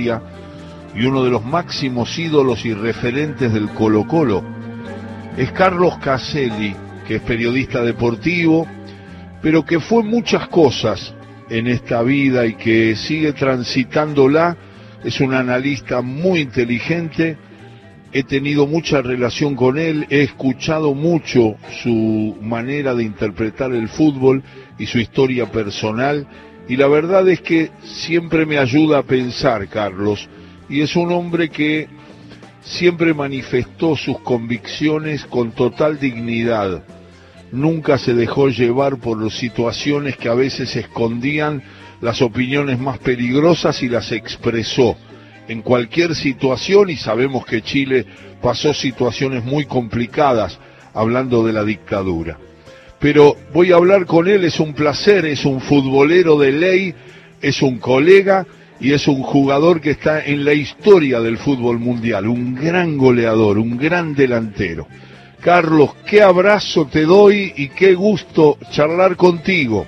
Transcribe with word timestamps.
y 0.00 1.04
uno 1.06 1.24
de 1.24 1.30
los 1.30 1.44
máximos 1.44 2.16
ídolos 2.20 2.64
y 2.64 2.72
referentes 2.72 3.52
del 3.52 3.68
Colo 3.70 4.06
Colo. 4.06 4.44
Es 5.36 5.50
Carlos 5.50 5.98
Caselli, 5.98 6.72
que 7.08 7.16
es 7.16 7.22
periodista 7.22 7.82
deportivo, 7.82 8.64
pero 9.42 9.64
que 9.64 9.80
fue 9.80 10.04
muchas 10.04 10.46
cosas 10.46 11.12
en 11.50 11.66
esta 11.66 12.00
vida 12.04 12.46
y 12.46 12.54
que 12.54 12.94
sigue 12.94 13.32
transitándola. 13.32 14.56
Es 15.02 15.18
un 15.20 15.34
analista 15.34 16.00
muy 16.00 16.42
inteligente, 16.42 17.36
he 18.12 18.22
tenido 18.22 18.68
mucha 18.68 19.02
relación 19.02 19.56
con 19.56 19.78
él, 19.78 20.06
he 20.10 20.22
escuchado 20.22 20.94
mucho 20.94 21.56
su 21.82 22.38
manera 22.40 22.94
de 22.94 23.02
interpretar 23.02 23.72
el 23.72 23.88
fútbol 23.88 24.44
y 24.78 24.86
su 24.86 25.00
historia 25.00 25.50
personal 25.50 26.24
y 26.68 26.76
la 26.76 26.86
verdad 26.86 27.26
es 27.28 27.40
que 27.40 27.70
siempre 27.82 28.44
me 28.44 28.58
ayuda 28.58 28.98
a 28.98 29.02
pensar, 29.02 29.66
Carlos, 29.68 30.28
y 30.68 30.82
es 30.82 30.94
un 30.96 31.10
hombre 31.12 31.48
que 31.48 31.88
siempre 32.62 33.14
manifestó 33.14 33.96
sus 33.96 34.20
convicciones 34.20 35.24
con 35.24 35.52
total 35.52 35.98
dignidad. 35.98 36.84
Nunca 37.50 37.96
se 37.96 38.12
dejó 38.12 38.48
llevar 38.48 38.98
por 38.98 39.30
situaciones 39.32 40.18
que 40.18 40.28
a 40.28 40.34
veces 40.34 40.76
escondían 40.76 41.62
las 42.02 42.20
opiniones 42.20 42.78
más 42.78 42.98
peligrosas 42.98 43.82
y 43.82 43.88
las 43.88 44.12
expresó 44.12 44.96
en 45.48 45.62
cualquier 45.62 46.14
situación 46.14 46.90
y 46.90 46.96
sabemos 46.96 47.46
que 47.46 47.62
Chile 47.62 48.04
pasó 48.42 48.74
situaciones 48.74 49.42
muy 49.42 49.64
complicadas 49.64 50.58
hablando 50.92 51.42
de 51.44 51.54
la 51.54 51.64
dictadura. 51.64 52.38
Pero 53.00 53.36
voy 53.52 53.72
a 53.72 53.76
hablar 53.76 54.06
con 54.06 54.26
él, 54.26 54.44
es 54.44 54.58
un 54.58 54.74
placer, 54.74 55.24
es 55.24 55.44
un 55.44 55.60
futbolero 55.60 56.36
de 56.38 56.52
ley, 56.52 56.94
es 57.40 57.62
un 57.62 57.78
colega 57.78 58.44
y 58.80 58.92
es 58.92 59.06
un 59.06 59.22
jugador 59.22 59.80
que 59.80 59.90
está 59.90 60.24
en 60.24 60.44
la 60.44 60.52
historia 60.52 61.20
del 61.20 61.38
fútbol 61.38 61.78
mundial, 61.78 62.26
un 62.26 62.54
gran 62.54 62.98
goleador, 62.98 63.58
un 63.58 63.76
gran 63.76 64.14
delantero. 64.14 64.86
Carlos, 65.40 65.94
qué 66.08 66.22
abrazo 66.22 66.86
te 66.86 67.04
doy 67.04 67.52
y 67.56 67.68
qué 67.68 67.94
gusto 67.94 68.58
charlar 68.70 69.16
contigo. 69.16 69.86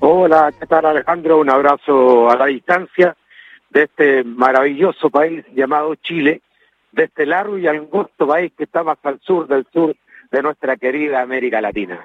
Hola, 0.00 0.52
¿qué 0.58 0.66
tal 0.66 0.86
Alejandro? 0.86 1.38
Un 1.38 1.50
abrazo 1.50 2.28
a 2.28 2.36
la 2.36 2.46
distancia 2.46 3.16
de 3.70 3.84
este 3.84 4.24
maravilloso 4.24 5.10
país 5.10 5.44
llamado 5.54 5.94
Chile, 5.96 6.42
de 6.90 7.04
este 7.04 7.26
largo 7.26 7.58
y 7.58 7.68
angosto 7.68 8.26
país 8.26 8.52
que 8.56 8.64
está 8.64 8.82
más 8.82 8.98
al 9.04 9.20
sur 9.20 9.46
del 9.46 9.66
sur 9.72 9.94
de 10.30 10.42
nuestra 10.42 10.76
querida 10.76 11.20
América 11.20 11.60
Latina. 11.60 12.04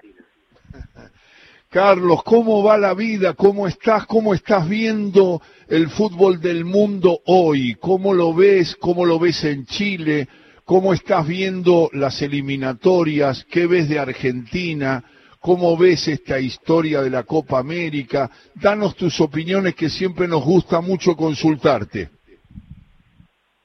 Carlos, 1.69 2.23
¿cómo 2.23 2.61
va 2.61 2.77
la 2.77 2.93
vida? 2.93 3.33
¿Cómo 3.33 3.67
estás? 3.67 4.05
¿Cómo 4.05 4.35
estás 4.35 4.69
viendo 4.69 5.41
el 5.67 5.89
fútbol 5.89 6.39
del 6.39 6.65
mundo 6.65 7.19
hoy? 7.25 7.75
¿Cómo 7.79 8.13
lo 8.13 8.31
ves? 8.33 8.75
¿Cómo 8.75 9.05
lo 9.05 9.17
ves 9.17 9.43
en 9.43 9.65
Chile? 9.65 10.27
¿Cómo 10.65 10.93
estás 10.93 11.27
viendo 11.27 11.89
las 11.93 12.21
eliminatorias? 12.21 13.43
¿Qué 13.45 13.65
ves 13.65 13.89
de 13.89 13.97
Argentina? 13.97 15.03
¿Cómo 15.39 15.75
ves 15.75 16.07
esta 16.07 16.39
historia 16.39 17.01
de 17.01 17.09
la 17.09 17.23
Copa 17.23 17.57
América? 17.57 18.29
Danos 18.53 18.95
tus 18.95 19.19
opiniones 19.19 19.73
que 19.73 19.89
siempre 19.89 20.27
nos 20.27 20.45
gusta 20.45 20.79
mucho 20.79 21.15
consultarte. 21.15 22.11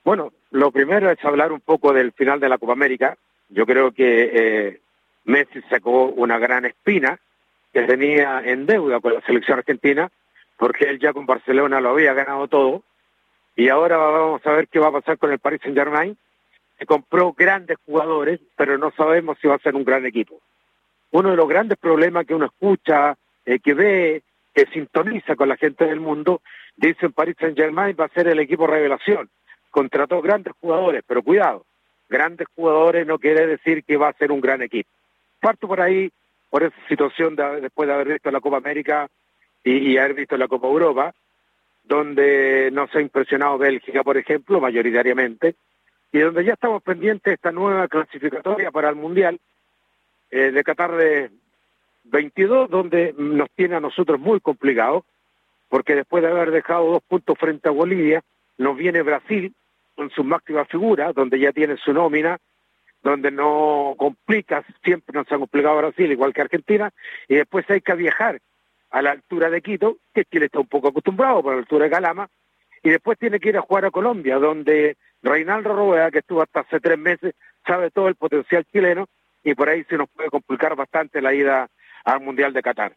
Bueno, 0.03 0.33
lo 0.51 0.73
primero 0.73 1.11
es 1.11 1.23
hablar 1.23 1.53
un 1.53 1.61
poco 1.61 1.93
del 1.93 2.13
final 2.13 2.41
de 2.41 2.49
la 2.49 2.57
Copa 2.57 2.73
América. 2.73 3.19
Yo 3.49 3.67
creo 3.67 3.93
que 3.93 4.31
eh, 4.33 4.81
Messi 5.25 5.61
sacó 5.69 6.07
una 6.07 6.39
gran 6.39 6.65
espina 6.65 7.19
que 7.73 7.83
tenía 7.83 8.41
en 8.45 8.67
deuda 8.67 9.01
con 9.01 9.15
la 9.15 9.21
selección 9.23 9.59
argentina, 9.59 10.11
porque 10.57 10.85
él 10.85 10.99
ya 10.99 11.13
con 11.13 11.27
Barcelona 11.27 11.81
lo 11.81 11.91
había 11.91 12.15
ganado 12.15 12.49
todo, 12.49 12.83
y 13.57 13.69
ahora 13.69 13.97
vamos 13.97 14.47
a 14.47 14.53
ver 14.53 14.69
qué 14.69 14.79
va 14.79 14.89
a 14.89 14.93
pasar 14.93 15.19
con 15.19 15.33
el 15.33 15.39
Paris 15.39 15.61
Saint 15.63 15.77
Germain, 15.77 16.17
que 16.79 16.87
compró 16.87 17.33
grandes 17.33 17.77
jugadores, 17.85 18.41
pero 18.57 18.79
no 18.79 18.93
sabemos 18.93 19.37
si 19.41 19.49
va 19.49 19.57
a 19.57 19.61
ser 19.61 19.75
un 19.75 19.85
gran 19.85 20.07
equipo. 20.07 20.41
Uno 21.11 21.31
de 21.31 21.37
los 21.37 21.49
grandes 21.49 21.79
problemas 21.79 22.27
que 22.27 22.35
uno 22.35 22.47
escucha, 22.47 23.17
eh, 23.45 23.59
que 23.59 23.75
ve, 23.75 24.23
que 24.55 24.67
sintoniza 24.67 25.37
con 25.37 25.49
la 25.49 25.57
gente 25.57 25.87
del 25.87 26.01
mundo, 26.01 26.43
dice 26.77 27.07
el 27.07 27.13
Paris 27.13 27.37
Saint 27.39 27.57
Germain 27.57 27.97
va 27.99 28.05
a 28.05 28.11
ser 28.11 28.29
el 28.29 28.39
equipo 28.39 28.67
revelación. 28.67 29.29
Contrató 29.71 30.23
grandes 30.23 30.55
jugadores, 30.61 31.03
pero 31.07 31.23
cuidado, 31.23 31.65
grandes 32.09 32.49
jugadores 32.55 33.07
no 33.07 33.19
quiere 33.19 33.47
decir 33.47 33.85
que 33.85 33.97
va 33.97 34.09
a 34.09 34.15
ser 34.15 34.33
un 34.33 34.41
gran 34.41 34.63
equipo. 34.63 34.89
Parto 35.41 35.69
por 35.69 35.81
ahí, 35.81 36.11
por 36.51 36.63
esa 36.63 36.77
situación 36.89 37.37
después 37.37 37.87
de 37.87 37.95
haber 37.95 38.09
visto 38.09 38.31
la 38.31 38.41
Copa 38.41 38.57
América 38.57 39.09
y, 39.63 39.97
haber 39.99 40.15
visto 40.15 40.37
la 40.37 40.49
Copa 40.49 40.67
Europa, 40.67 41.15
donde 41.85 42.71
nos 42.73 42.95
ha 42.95 43.01
impresionado 43.01 43.59
Bélgica, 43.59 44.03
por 44.03 44.17
ejemplo, 44.17 44.61
mayoritariamente, 44.61 45.55
y 46.13 46.19
donde 46.21 46.45
ya 46.45 46.55
estamos 46.55 46.83
pendientes 46.83 47.25
de 47.25 47.35
esta 47.35 47.53
nueva 47.53 47.87
clasificatoria 47.89 48.71
para 48.71 48.89
el 48.89 48.97
Mundial 48.97 49.39
eh, 50.31 50.51
de 50.51 50.65
Qatar 50.65 50.97
de 50.97 51.31
22, 52.05 52.71
donde 52.71 53.15
nos 53.19 53.51
tiene 53.51 53.77
a 53.77 53.81
nosotros 53.81 54.19
muy 54.19 54.41
complicados, 54.41 55.05
porque 55.69 55.95
después 55.95 56.23
de 56.23 56.31
haber 56.31 56.51
dejado 56.51 56.93
dos 56.93 57.03
puntos 57.07 57.37
frente 57.39 57.69
a 57.69 57.73
Bolivia, 57.73 58.23
nos 58.57 58.77
viene 58.77 59.03
Brasil 59.03 59.53
con 59.99 60.11
su 60.11 60.23
máxima 60.23 60.65
figura, 60.65 61.13
donde 61.13 61.41
ya 61.41 61.51
tiene 61.51 61.77
su 61.77 61.93
nómina, 61.93 62.39
donde 63.03 63.33
no 63.33 63.97
complica, 63.99 64.65
siempre 64.85 65.13
nos 65.13 65.27
ha 65.33 65.37
complicado 65.37 65.77
Brasil, 65.79 66.13
igual 66.13 66.33
que 66.33 66.41
Argentina, 66.41 66.93
y 67.27 67.35
después 67.35 67.69
hay 67.69 67.81
que 67.81 67.95
viajar 67.95 68.41
a 68.91 69.03
la 69.03 69.11
altura 69.11 69.51
de 69.51 69.61
Quito, 69.61 69.97
que 70.15 70.25
Chile 70.25 70.47
está 70.47 70.61
un 70.61 70.69
poco 70.69 70.87
acostumbrado 70.87 71.43
por 71.43 71.55
la 71.55 71.59
altura 71.59 71.87
de 71.87 71.91
Calama, 71.91 72.31
y 72.85 72.91
después 72.91 73.19
tiene 73.19 73.41
que 73.41 73.49
ir 73.49 73.57
a 73.57 73.63
jugar 73.63 73.87
a 73.87 73.91
Colombia, 73.91 74.39
donde 74.39 74.97
Reinaldo 75.21 75.75
Robea, 75.75 76.13
que 76.13 76.21
estuvo 76.21 76.43
hasta 76.43 76.61
hace 76.61 76.79
tres 76.79 76.97
meses, 76.97 77.35
sabe 77.67 77.91
todo 77.91 78.07
el 78.07 78.15
potencial 78.15 78.65
chileno, 78.73 79.09
y 79.43 79.57
por 79.57 79.69
ahí 79.69 79.83
se 79.91 79.97
nos 79.97 80.09
puede 80.11 80.31
complicar 80.31 80.77
bastante 80.77 81.21
la 81.21 81.35
ida 81.35 81.69
al 82.05 82.21
Mundial 82.21 82.53
de 82.53 82.63
Qatar. 82.63 82.93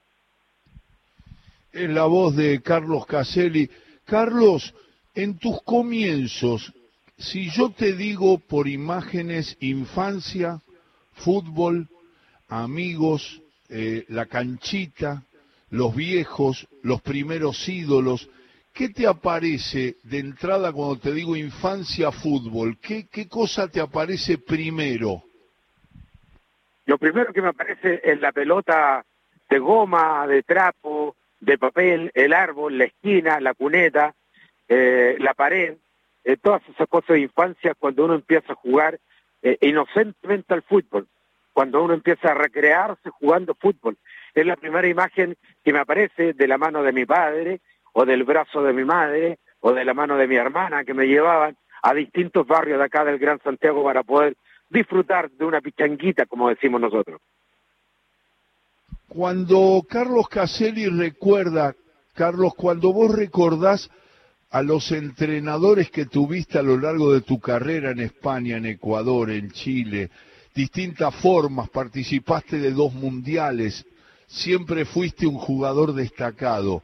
Es 1.73 1.89
la 1.89 2.05
voz 2.05 2.35
de 2.35 2.61
Carlos 2.61 3.07
Caselli. 3.07 3.71
Carlos, 4.05 4.75
en 5.15 5.39
tus 5.39 5.63
comienzos, 5.63 6.71
si 7.21 7.49
yo 7.51 7.71
te 7.71 7.93
digo 7.93 8.39
por 8.39 8.67
imágenes 8.67 9.55
infancia, 9.59 10.59
fútbol, 11.13 11.87
amigos, 12.49 13.41
eh, 13.69 14.05
la 14.09 14.25
canchita, 14.25 15.23
los 15.69 15.95
viejos, 15.95 16.67
los 16.81 17.01
primeros 17.01 17.67
ídolos, 17.69 18.29
¿qué 18.73 18.89
te 18.89 19.07
aparece 19.07 19.97
de 20.03 20.19
entrada 20.19 20.71
cuando 20.73 20.97
te 20.97 21.11
digo 21.11 21.35
infancia, 21.35 22.11
fútbol? 22.11 22.77
¿Qué, 22.79 23.07
qué 23.07 23.27
cosa 23.27 23.67
te 23.67 23.79
aparece 23.79 24.39
primero? 24.39 25.23
Lo 26.85 26.97
primero 26.97 27.31
que 27.31 27.41
me 27.41 27.49
aparece 27.49 28.01
es 28.03 28.19
la 28.19 28.31
pelota 28.31 29.05
de 29.49 29.59
goma, 29.59 30.25
de 30.27 30.41
trapo, 30.43 31.15
de 31.39 31.57
papel, 31.57 32.11
el 32.15 32.33
árbol, 32.33 32.77
la 32.77 32.85
esquina, 32.85 33.39
la 33.39 33.53
cuneta, 33.53 34.15
eh, 34.67 35.15
la 35.19 35.33
pared, 35.33 35.75
eh, 36.23 36.37
todas 36.37 36.61
esas 36.69 36.87
cosas 36.87 37.15
de 37.15 37.21
infancia 37.21 37.73
cuando 37.75 38.05
uno 38.05 38.15
empieza 38.15 38.53
a 38.53 38.55
jugar 38.55 38.99
eh, 39.41 39.57
inocentemente 39.61 40.53
al 40.53 40.61
fútbol, 40.61 41.07
cuando 41.53 41.83
uno 41.83 41.93
empieza 41.93 42.31
a 42.31 42.35
recrearse 42.35 43.09
jugando 43.09 43.55
fútbol. 43.55 43.97
Es 44.33 44.45
la 44.45 44.55
primera 44.55 44.87
imagen 44.87 45.35
que 45.63 45.73
me 45.73 45.79
aparece 45.79 46.33
de 46.33 46.47
la 46.47 46.57
mano 46.57 46.83
de 46.83 46.93
mi 46.93 47.05
padre, 47.05 47.61
o 47.93 48.05
del 48.05 48.23
brazo 48.23 48.63
de 48.63 48.73
mi 48.73 48.85
madre, 48.85 49.39
o 49.59 49.73
de 49.73 49.83
la 49.83 49.93
mano 49.93 50.17
de 50.17 50.27
mi 50.27 50.35
hermana, 50.35 50.83
que 50.83 50.93
me 50.93 51.07
llevaban 51.07 51.57
a 51.83 51.93
distintos 51.93 52.47
barrios 52.47 52.77
de 52.77 52.85
acá 52.85 53.03
del 53.03 53.19
Gran 53.19 53.39
Santiago 53.43 53.83
para 53.83 54.03
poder 54.03 54.35
disfrutar 54.69 55.29
de 55.31 55.45
una 55.45 55.61
pichanguita, 55.61 56.25
como 56.25 56.49
decimos 56.49 56.79
nosotros. 56.79 57.19
Cuando 59.07 59.81
Carlos 59.89 60.29
Caselli 60.29 60.87
recuerda, 60.87 61.75
Carlos, 62.13 62.53
cuando 62.55 62.93
vos 62.93 63.13
recordás 63.13 63.89
a 64.51 64.61
los 64.61 64.91
entrenadores 64.91 65.89
que 65.89 66.05
tuviste 66.05 66.59
a 66.59 66.61
lo 66.61 66.77
largo 66.77 67.13
de 67.13 67.21
tu 67.21 67.39
carrera 67.39 67.91
en 67.91 68.01
España, 68.01 68.57
en 68.57 68.65
Ecuador, 68.65 69.31
en 69.31 69.49
Chile, 69.51 70.11
distintas 70.53 71.15
formas, 71.15 71.69
participaste 71.69 72.59
de 72.59 72.71
dos 72.71 72.93
mundiales, 72.93 73.85
siempre 74.27 74.83
fuiste 74.83 75.25
un 75.25 75.37
jugador 75.37 75.93
destacado. 75.93 76.83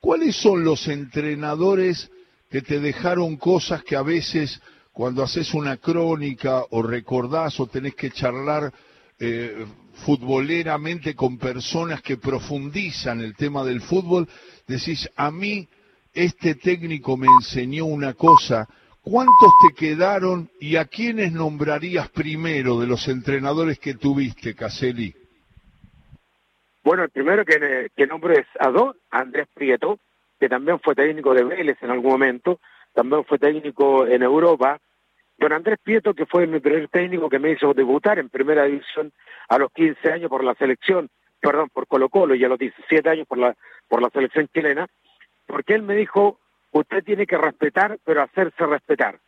¿Cuáles 0.00 0.34
son 0.36 0.64
los 0.64 0.88
entrenadores 0.88 2.10
que 2.50 2.62
te 2.62 2.80
dejaron 2.80 3.36
cosas 3.36 3.84
que 3.84 3.96
a 3.96 4.02
veces 4.02 4.60
cuando 4.92 5.22
haces 5.22 5.52
una 5.52 5.76
crónica 5.76 6.64
o 6.70 6.82
recordás 6.82 7.60
o 7.60 7.66
tenés 7.66 7.94
que 7.96 8.12
charlar 8.12 8.72
eh, 9.18 9.66
futboleramente 10.06 11.14
con 11.14 11.36
personas 11.36 12.00
que 12.00 12.16
profundizan 12.16 13.20
el 13.20 13.34
tema 13.34 13.62
del 13.62 13.82
fútbol, 13.82 14.26
decís, 14.66 15.08
a 15.16 15.30
mí 15.30 15.68
este 16.14 16.54
técnico 16.54 17.16
me 17.16 17.26
enseñó 17.26 17.86
una 17.86 18.14
cosa, 18.14 18.68
¿cuántos 19.02 19.52
te 19.66 19.74
quedaron 19.74 20.48
y 20.60 20.76
a 20.76 20.84
quiénes 20.86 21.32
nombrarías 21.32 22.08
primero 22.10 22.78
de 22.80 22.86
los 22.86 23.08
entrenadores 23.08 23.78
que 23.78 23.94
tuviste, 23.94 24.54
Caselli? 24.54 25.14
Bueno, 26.84 27.04
el 27.04 27.10
primero 27.10 27.44
que, 27.44 27.88
que 27.96 28.06
nombro 28.06 28.32
es 28.32 28.46
a 28.60 28.70
dos, 28.70 28.96
Andrés 29.10 29.48
Prieto, 29.52 29.98
que 30.38 30.48
también 30.48 30.78
fue 30.80 30.94
técnico 30.94 31.34
de 31.34 31.44
Vélez 31.44 31.78
en 31.82 31.90
algún 31.90 32.12
momento, 32.12 32.60
también 32.92 33.24
fue 33.24 33.38
técnico 33.38 34.06
en 34.06 34.22
Europa, 34.22 34.78
don 35.38 35.52
Andrés 35.52 35.78
Pieto, 35.82 36.14
que 36.14 36.26
fue 36.26 36.46
mi 36.46 36.60
primer 36.60 36.88
técnico 36.88 37.28
que 37.28 37.38
me 37.38 37.52
hizo 37.52 37.74
debutar 37.74 38.18
en 38.18 38.28
primera 38.28 38.64
división 38.64 39.12
a 39.48 39.58
los 39.58 39.72
15 39.72 40.12
años 40.12 40.30
por 40.30 40.44
la 40.44 40.54
selección, 40.54 41.08
perdón, 41.40 41.70
por 41.72 41.86
Colo 41.86 42.08
Colo 42.08 42.34
y 42.34 42.44
a 42.44 42.48
los 42.48 42.58
17 42.58 43.08
años 43.08 43.26
por 43.26 43.38
la, 43.38 43.56
por 43.88 44.00
la 44.00 44.10
selección 44.10 44.48
chilena, 44.52 44.86
porque 45.46 45.74
él 45.74 45.82
me 45.82 45.94
dijo, 45.94 46.38
usted 46.72 47.04
tiene 47.04 47.26
que 47.26 47.38
respetar, 47.38 47.98
pero 48.04 48.22
hacerse 48.22 48.66
respetar. 48.66 49.18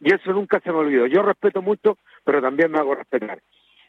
Y 0.00 0.12
eso 0.12 0.32
nunca 0.32 0.60
se 0.60 0.70
me 0.70 0.78
olvidó. 0.78 1.06
Yo 1.06 1.22
respeto 1.22 1.62
mucho, 1.62 1.98
pero 2.24 2.42
también 2.42 2.70
me 2.70 2.78
hago 2.78 2.94
respetar. 2.94 3.40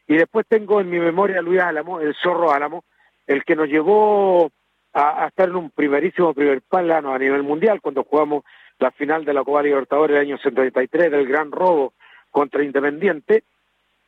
Y 0.07 0.15
después 0.15 0.45
tengo 0.47 0.79
en 0.79 0.89
mi 0.89 0.99
memoria 0.99 1.39
a 1.39 1.41
Luis 1.41 1.61
Álamo, 1.61 1.99
el 1.99 2.15
zorro 2.15 2.51
Álamo, 2.51 2.83
el 3.27 3.43
que 3.43 3.55
nos 3.55 3.67
llevó 3.67 4.51
a, 4.93 5.27
estar 5.27 5.49
en 5.49 5.55
un 5.55 5.71
primerísimo 5.71 6.33
primer 6.33 6.61
plano 6.61 7.13
a 7.13 7.19
nivel 7.19 7.43
mundial 7.43 7.81
cuando 7.81 8.03
jugamos 8.03 8.43
la 8.79 8.91
final 8.91 9.25
de 9.25 9.33
la 9.33 9.43
Copa 9.43 9.63
Libertadores 9.63 10.13
del 10.13 10.27
año 10.27 10.37
73 10.37 11.11
del 11.11 11.27
gran 11.27 11.51
robo 11.51 11.93
contra 12.29 12.63
Independiente 12.63 13.43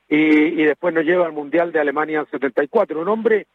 y, 0.08 0.64
después 0.64 0.94
nos 0.94 1.04
lleva 1.04 1.26
al 1.26 1.34
Mundial 1.34 1.72
de 1.72 1.80
Alemania 1.80 2.26
74. 2.32 3.02
Un 3.02 3.10
hombre 3.10 3.48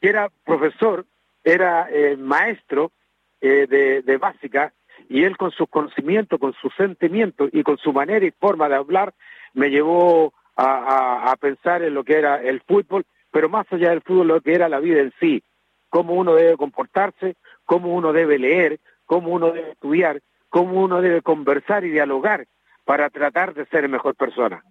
que 0.00 0.08
era 0.08 0.30
profesor, 0.44 1.04
era 1.42 1.88
eh, 1.90 2.16
maestro 2.16 2.92
eh, 3.40 4.02
de, 4.04 4.16
básica 4.16 4.72
y 5.08 5.24
él 5.24 5.36
con 5.36 5.50
sus 5.50 5.68
conocimientos, 5.68 6.40
con 6.40 6.54
sus 6.54 6.74
sentimientos 6.74 7.50
y 7.52 7.62
con 7.62 7.76
su 7.78 7.92
manera 7.92 8.24
y 8.24 8.30
forma 8.30 8.68
de 8.68 8.76
hablar 8.76 9.14
me 9.54 9.70
llevó 9.70 10.32
a, 10.56 11.36
pensar 11.38 11.82
en 11.82 11.92
lo 11.94 12.02
que 12.02 12.14
era 12.14 12.42
el 12.42 12.62
fútbol, 12.62 13.04
pero 13.30 13.48
más 13.48 13.66
allá 13.70 13.90
del 13.90 14.00
fútbol, 14.00 14.28
lo 14.28 14.40
que 14.40 14.54
era 14.54 14.70
la 14.70 14.80
vida 14.80 15.00
en 15.00 15.12
sí, 15.20 15.42
cómo 15.90 16.14
uno 16.14 16.34
debe 16.34 16.56
comportarse, 16.56 17.36
cómo 17.66 17.94
uno 17.94 18.12
debe 18.12 18.38
leer, 18.38 18.80
cómo 19.04 19.32
uno 19.32 19.52
debe 19.52 19.72
estudiar, 19.72 20.22
cómo 20.48 20.82
uno 20.82 21.02
debe 21.02 21.20
conversar 21.20 21.84
y 21.84 21.90
dialogar 21.90 22.46
para 22.84 23.10
tratar 23.10 23.52
de 23.52 23.66
ser 23.66 23.86
mejor 23.88 24.14
persona. 24.14 24.62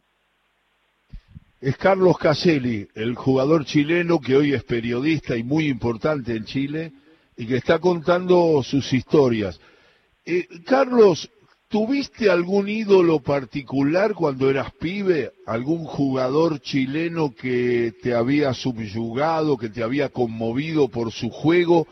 Es 1.61 1.77
Carlos 1.77 2.17
Caselli, 2.17 2.87
el 2.95 3.15
jugador 3.15 3.65
chileno 3.65 4.19
que 4.19 4.35
hoy 4.35 4.53
es 4.53 4.63
periodista 4.63 5.37
y 5.37 5.43
muy 5.43 5.67
importante 5.67 6.35
en 6.35 6.45
Chile 6.45 6.91
y 7.37 7.45
que 7.45 7.57
está 7.57 7.79
contando 7.79 8.61
sus 8.63 8.91
historias. 8.93 9.59
Eh, 10.25 10.47
Carlos, 10.65 11.29
¿Tuviste 11.67 12.29
algún 12.29 12.69
ídolo 12.69 13.19
particular 13.19 14.13
cuando 14.13 14.49
eras 14.49 14.71
pibe? 14.79 15.31
¿Algún 15.47 15.83
jugador 15.83 16.61
chileno 16.61 17.33
que 17.33 17.91
te 18.03 18.13
había 18.13 18.53
subyugado, 18.53 19.57
que 19.57 19.69
te 19.69 19.81
había 19.81 20.09
conmovido 20.09 20.87
por 20.87 21.11
su 21.11 21.29
juego? 21.29 21.87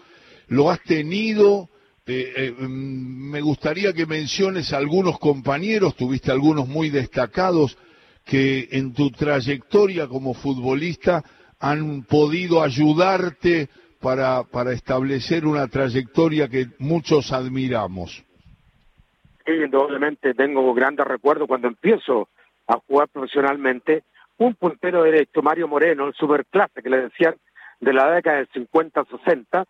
¿Lo 0.47 0.69
has 0.69 0.81
tenido? 0.83 1.69
Eh, 2.05 2.33
eh, 2.35 2.51
mm, 2.51 3.31
me 3.31 3.41
gustaría 3.41 3.93
que 3.93 4.05
menciones 4.05 4.71
algunos 4.73 5.17
compañeros, 5.17 5.95
tuviste 5.95 6.31
algunos 6.31 6.67
muy 6.67 6.89
destacados, 6.89 7.75
que 8.25 8.69
en 8.71 8.93
tu 8.93 9.09
trayectoria 9.09 10.07
como 10.07 10.33
futbolista 10.33 11.23
han 11.59 12.03
podido 12.03 12.61
ayudarte 12.61 13.69
para, 14.03 14.43
para 14.43 14.73
establecer 14.73 15.47
una 15.47 15.67
trayectoria 15.67 16.47
que 16.47 16.67
muchos 16.77 17.31
admiramos 17.31 18.23
indudablemente 19.45 20.33
tengo 20.33 20.73
grandes 20.73 21.05
recuerdos 21.05 21.47
cuando 21.47 21.67
empiezo 21.67 22.29
a 22.67 22.77
jugar 22.87 23.09
profesionalmente, 23.09 24.03
un 24.37 24.55
puntero 24.55 25.03
derecho, 25.03 25.41
Mario 25.41 25.67
Moreno, 25.67 26.07
el 26.07 26.13
superclase 26.13 26.81
que 26.81 26.89
le 26.89 27.01
decían 27.01 27.35
de 27.79 27.93
la 27.93 28.09
década 28.11 28.37
del 28.37 28.49
50-60, 28.49 29.65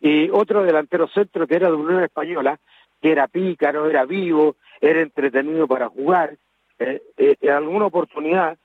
y 0.00 0.30
otro 0.30 0.62
delantero 0.62 1.08
centro 1.08 1.46
que 1.46 1.56
era 1.56 1.68
de 1.68 1.74
Unión 1.74 2.02
Española, 2.02 2.58
que 3.00 3.12
era 3.12 3.28
pícaro, 3.28 3.88
era 3.88 4.04
vivo, 4.04 4.56
era 4.80 5.00
entretenido 5.00 5.66
para 5.66 5.88
jugar. 5.88 6.36
Eh, 6.78 7.02
eh, 7.16 7.36
en 7.40 7.50
alguna 7.50 7.86
oportunidad, 7.86 8.56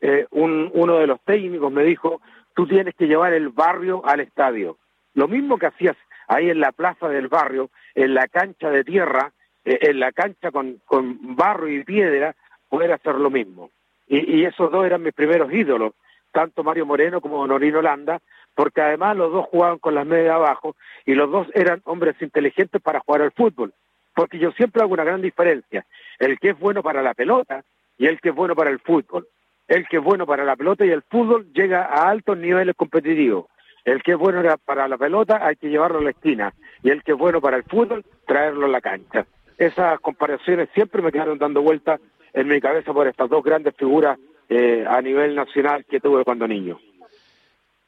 eh, 0.00 0.26
un, 0.32 0.70
uno 0.74 0.98
de 0.98 1.06
los 1.06 1.20
técnicos 1.22 1.72
me 1.72 1.84
dijo, 1.84 2.20
tú 2.60 2.66
tienes 2.66 2.94
que 2.94 3.06
llevar 3.06 3.32
el 3.32 3.48
barrio 3.48 4.02
al 4.04 4.20
estadio. 4.20 4.76
Lo 5.14 5.28
mismo 5.28 5.56
que 5.56 5.64
hacías 5.64 5.96
ahí 6.28 6.50
en 6.50 6.60
la 6.60 6.72
plaza 6.72 7.08
del 7.08 7.28
barrio, 7.28 7.70
en 7.94 8.12
la 8.12 8.28
cancha 8.28 8.68
de 8.68 8.84
tierra, 8.84 9.32
eh, 9.64 9.78
en 9.80 9.98
la 9.98 10.12
cancha 10.12 10.50
con, 10.50 10.78
con 10.84 11.36
barro 11.36 11.70
y 11.70 11.82
piedra, 11.84 12.36
poder 12.68 12.92
hacer 12.92 13.14
lo 13.14 13.30
mismo. 13.30 13.70
Y, 14.06 14.44
esos 14.44 14.70
dos 14.70 14.84
eran 14.84 15.02
mis 15.02 15.14
primeros 15.14 15.50
ídolos, 15.50 15.94
tanto 16.32 16.62
Mario 16.62 16.84
Moreno 16.84 17.22
como 17.22 17.46
Norino 17.46 17.78
Holanda, 17.78 18.20
porque 18.54 18.82
además 18.82 19.16
los 19.16 19.32
dos 19.32 19.46
jugaban 19.46 19.78
con 19.78 19.94
las 19.94 20.04
medias 20.04 20.34
abajo 20.34 20.76
y 21.06 21.14
los 21.14 21.30
dos 21.30 21.46
eran 21.54 21.80
hombres 21.84 22.20
inteligentes 22.20 22.82
para 22.82 23.00
jugar 23.00 23.22
al 23.22 23.32
fútbol. 23.32 23.72
Porque 24.14 24.38
yo 24.38 24.52
siempre 24.52 24.82
hago 24.82 24.92
una 24.92 25.04
gran 25.04 25.22
diferencia, 25.22 25.86
el 26.18 26.38
que 26.38 26.50
es 26.50 26.58
bueno 26.58 26.82
para 26.82 27.00
la 27.00 27.14
pelota 27.14 27.64
y 27.96 28.06
el 28.06 28.20
que 28.20 28.28
es 28.28 28.34
bueno 28.34 28.54
para 28.54 28.68
el 28.68 28.80
fútbol. 28.80 29.26
El 29.70 29.88
que 29.88 29.96
es 29.96 30.04
bueno 30.04 30.26
para 30.26 30.44
la 30.44 30.56
pelota 30.56 30.84
y 30.84 30.90
el 30.90 31.00
fútbol 31.00 31.50
llega 31.54 31.86
a 31.86 32.10
altos 32.10 32.36
niveles 32.36 32.76
competitivos. 32.76 33.46
El 33.86 34.02
que 34.02 34.12
es 34.12 34.18
bueno 34.18 34.42
para 34.66 34.86
la 34.86 34.98
pelota 34.98 35.40
hay 35.42 35.56
que 35.56 35.70
llevarlo 35.70 36.00
a 36.00 36.02
la 36.02 36.10
esquina 36.10 36.52
y 36.82 36.90
el 36.90 37.02
que 37.02 37.12
es 37.12 37.18
bueno 37.18 37.40
para 37.40 37.56
el 37.56 37.62
fútbol 37.62 38.04
traerlo 38.26 38.66
a 38.66 38.68
la 38.68 38.82
cancha 38.82 39.26
esas 39.60 40.00
comparaciones 40.00 40.70
siempre 40.74 41.02
me 41.02 41.12
quedaron 41.12 41.38
dando 41.38 41.60
vueltas 41.60 42.00
en 42.32 42.48
mi 42.48 42.60
cabeza 42.60 42.94
por 42.94 43.06
estas 43.06 43.28
dos 43.28 43.44
grandes 43.44 43.76
figuras 43.76 44.18
eh, 44.48 44.84
a 44.88 45.02
nivel 45.02 45.34
nacional 45.34 45.84
que 45.84 46.00
tuve 46.00 46.24
cuando 46.24 46.48
niño. 46.48 46.80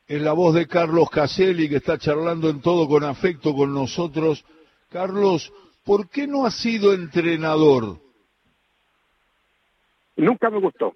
Es 0.06 0.20
la 0.20 0.34
voz 0.34 0.54
de 0.54 0.66
Carlos 0.66 1.08
Caselli 1.08 1.70
que 1.70 1.76
está 1.76 1.96
charlando 1.96 2.50
en 2.50 2.60
todo 2.60 2.86
con 2.86 3.04
afecto 3.04 3.54
con 3.54 3.72
nosotros. 3.72 4.44
Carlos, 4.90 5.50
¿por 5.82 6.10
qué 6.10 6.26
no 6.26 6.44
has 6.44 6.60
sido 6.60 6.92
entrenador? 6.92 7.96
Nunca 10.16 10.50
me 10.50 10.60
gustó. 10.60 10.92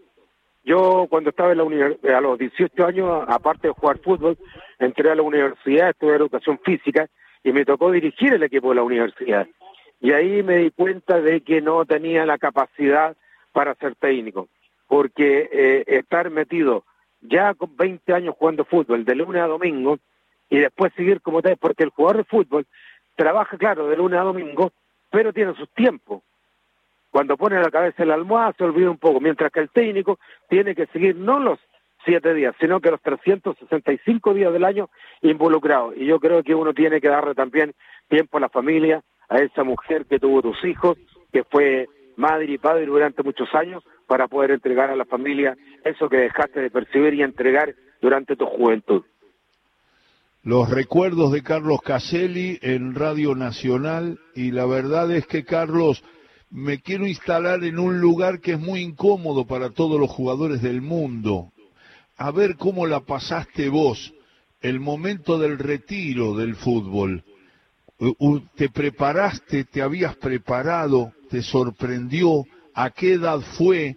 Yo 0.66 1.06
cuando 1.08 1.30
estaba 1.30 1.52
en 1.52 1.58
la 1.58 1.64
universidad, 1.64 2.16
a 2.16 2.20
los 2.20 2.36
18 2.38 2.84
años, 2.84 3.24
aparte 3.28 3.68
de 3.68 3.72
jugar 3.72 3.98
fútbol, 3.98 4.36
entré 4.80 5.08
a 5.08 5.14
la 5.14 5.22
universidad, 5.22 5.90
estudié 5.90 6.16
educación 6.16 6.58
física 6.58 7.06
y 7.44 7.52
me 7.52 7.64
tocó 7.64 7.92
dirigir 7.92 8.32
el 8.32 8.42
equipo 8.42 8.70
de 8.70 8.74
la 8.74 8.82
universidad. 8.82 9.46
Y 10.00 10.10
ahí 10.10 10.42
me 10.42 10.56
di 10.56 10.72
cuenta 10.72 11.20
de 11.20 11.42
que 11.42 11.60
no 11.60 11.84
tenía 11.84 12.26
la 12.26 12.36
capacidad 12.36 13.16
para 13.52 13.76
ser 13.76 13.94
técnico, 13.94 14.48
porque 14.88 15.48
eh, 15.52 15.84
estar 15.86 16.30
metido 16.30 16.82
ya 17.20 17.54
con 17.54 17.76
20 17.76 18.12
años 18.12 18.34
jugando 18.36 18.64
fútbol 18.64 19.04
de 19.04 19.14
lunes 19.14 19.42
a 19.42 19.46
domingo 19.46 19.98
y 20.50 20.58
después 20.58 20.92
seguir 20.96 21.20
como 21.20 21.42
tal, 21.42 21.56
porque 21.58 21.84
el 21.84 21.90
jugador 21.90 22.16
de 22.18 22.24
fútbol 22.24 22.66
trabaja, 23.14 23.56
claro, 23.56 23.86
de 23.86 23.96
lunes 23.96 24.18
a 24.18 24.24
domingo, 24.24 24.72
pero 25.10 25.32
tiene 25.32 25.54
sus 25.54 25.70
tiempos. 25.70 26.22
Cuando 27.16 27.38
pone 27.38 27.58
la 27.58 27.70
cabeza 27.70 28.02
en 28.02 28.10
la 28.10 28.14
almohada 28.14 28.52
se 28.58 28.64
olvida 28.64 28.90
un 28.90 28.98
poco, 28.98 29.20
mientras 29.20 29.50
que 29.50 29.60
el 29.60 29.70
técnico 29.70 30.18
tiene 30.50 30.74
que 30.74 30.84
seguir 30.88 31.16
no 31.16 31.38
los 31.38 31.58
siete 32.04 32.34
días, 32.34 32.54
sino 32.60 32.78
que 32.78 32.90
los 32.90 33.00
365 33.00 34.34
días 34.34 34.52
del 34.52 34.66
año 34.66 34.90
involucrado. 35.22 35.94
Y 35.96 36.04
yo 36.04 36.20
creo 36.20 36.42
que 36.42 36.54
uno 36.54 36.74
tiene 36.74 37.00
que 37.00 37.08
darle 37.08 37.34
también 37.34 37.72
tiempo 38.06 38.36
a 38.36 38.42
la 38.42 38.50
familia, 38.50 39.02
a 39.30 39.38
esa 39.38 39.64
mujer 39.64 40.04
que 40.04 40.18
tuvo 40.18 40.42
tus 40.42 40.62
hijos, 40.66 40.98
que 41.32 41.42
fue 41.44 41.88
madre 42.16 42.52
y 42.52 42.58
padre 42.58 42.84
durante 42.84 43.22
muchos 43.22 43.48
años, 43.54 43.82
para 44.06 44.28
poder 44.28 44.50
entregar 44.50 44.90
a 44.90 44.94
la 44.94 45.06
familia 45.06 45.56
eso 45.84 46.10
que 46.10 46.18
dejaste 46.18 46.60
de 46.60 46.70
percibir 46.70 47.14
y 47.14 47.22
entregar 47.22 47.74
durante 48.02 48.36
tu 48.36 48.44
juventud. 48.44 49.04
Los 50.42 50.70
recuerdos 50.70 51.32
de 51.32 51.42
Carlos 51.42 51.80
Caselli 51.80 52.58
en 52.62 52.94
Radio 52.94 53.34
Nacional 53.34 54.20
y 54.34 54.52
la 54.52 54.64
verdad 54.64 55.10
es 55.10 55.26
que 55.26 55.44
Carlos, 55.44 56.04
me 56.50 56.80
quiero 56.80 57.06
instalar 57.06 57.64
en 57.64 57.78
un 57.78 58.00
lugar 58.00 58.40
que 58.40 58.52
es 58.52 58.60
muy 58.60 58.80
incómodo 58.80 59.46
para 59.46 59.70
todos 59.70 59.98
los 59.98 60.10
jugadores 60.10 60.62
del 60.62 60.80
mundo. 60.80 61.52
A 62.16 62.30
ver 62.30 62.56
cómo 62.56 62.86
la 62.86 63.00
pasaste 63.00 63.68
vos, 63.68 64.14
el 64.60 64.80
momento 64.80 65.38
del 65.38 65.58
retiro 65.58 66.36
del 66.36 66.56
fútbol. 66.56 67.24
Te 68.56 68.68
preparaste, 68.68 69.64
te 69.64 69.82
habías 69.82 70.16
preparado, 70.16 71.12
te 71.30 71.42
sorprendió, 71.42 72.44
a 72.74 72.90
qué 72.90 73.14
edad 73.14 73.40
fue, 73.40 73.96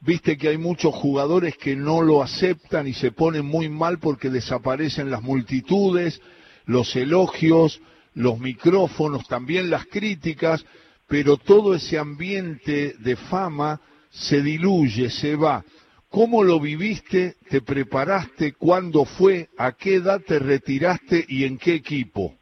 viste 0.00 0.36
que 0.38 0.48
hay 0.48 0.58
muchos 0.58 0.94
jugadores 0.94 1.56
que 1.56 1.74
no 1.74 2.00
lo 2.00 2.22
aceptan 2.22 2.86
y 2.86 2.94
se 2.94 3.10
ponen 3.10 3.44
muy 3.44 3.68
mal 3.68 3.98
porque 3.98 4.30
desaparecen 4.30 5.10
las 5.10 5.22
multitudes, 5.22 6.20
los 6.64 6.94
elogios, 6.94 7.80
los 8.14 8.38
micrófonos, 8.38 9.26
también 9.26 9.68
las 9.68 9.84
críticas, 9.86 10.64
pero 11.10 11.36
todo 11.36 11.74
ese 11.74 11.98
ambiente 11.98 12.94
de 13.00 13.16
fama 13.16 13.80
se 14.10 14.40
diluye, 14.42 15.10
se 15.10 15.34
va. 15.34 15.64
¿Cómo 16.08 16.44
lo 16.44 16.60
viviste? 16.60 17.34
¿Te 17.48 17.60
preparaste? 17.62 18.52
¿Cuándo 18.52 19.04
fue? 19.04 19.48
¿A 19.58 19.72
qué 19.72 19.96
edad 19.96 20.20
te 20.24 20.38
retiraste 20.38 21.24
y 21.26 21.44
en 21.44 21.58
qué 21.58 21.74
equipo? 21.74 22.32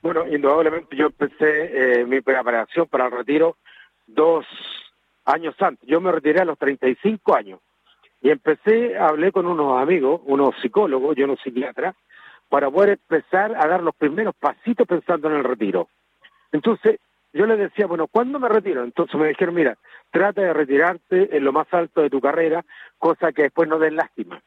Bueno, 0.00 0.28
indudablemente 0.28 0.94
yo 0.96 1.06
empecé 1.06 2.02
eh, 2.02 2.04
mi 2.06 2.20
preparación 2.20 2.86
para 2.86 3.06
el 3.06 3.10
retiro 3.10 3.56
dos 4.06 4.46
años 5.24 5.56
antes. 5.60 5.88
Yo 5.88 6.00
me 6.00 6.12
retiré 6.12 6.40
a 6.40 6.44
los 6.44 6.58
35 6.58 7.34
años 7.34 7.58
y 8.22 8.30
empecé, 8.30 8.96
hablé 8.96 9.32
con 9.32 9.46
unos 9.46 9.82
amigos, 9.82 10.20
unos 10.26 10.54
psicólogos, 10.62 11.16
yo 11.16 11.26
no 11.26 11.36
psiquiatra, 11.36 11.96
para 12.48 12.70
poder 12.70 12.90
empezar 12.90 13.56
a 13.56 13.66
dar 13.66 13.82
los 13.82 13.96
primeros 13.96 14.36
pasitos 14.36 14.86
pensando 14.86 15.28
en 15.28 15.36
el 15.36 15.44
retiro. 15.44 15.88
Entonces, 16.52 17.00
yo 17.34 17.46
les 17.46 17.58
decía, 17.58 17.86
bueno, 17.86 18.06
¿cuándo 18.06 18.38
me 18.38 18.48
retiro? 18.48 18.84
Entonces 18.84 19.20
me 19.20 19.28
dijeron, 19.28 19.54
mira, 19.54 19.76
trata 20.10 20.40
de 20.40 20.52
retirarte 20.52 21.36
en 21.36 21.44
lo 21.44 21.52
más 21.52 21.66
alto 21.72 22.00
de 22.00 22.08
tu 22.08 22.20
carrera, 22.20 22.64
cosa 22.98 23.32
que 23.32 23.42
después 23.42 23.68
no 23.68 23.78
den 23.78 23.96
lástima. 23.96 24.40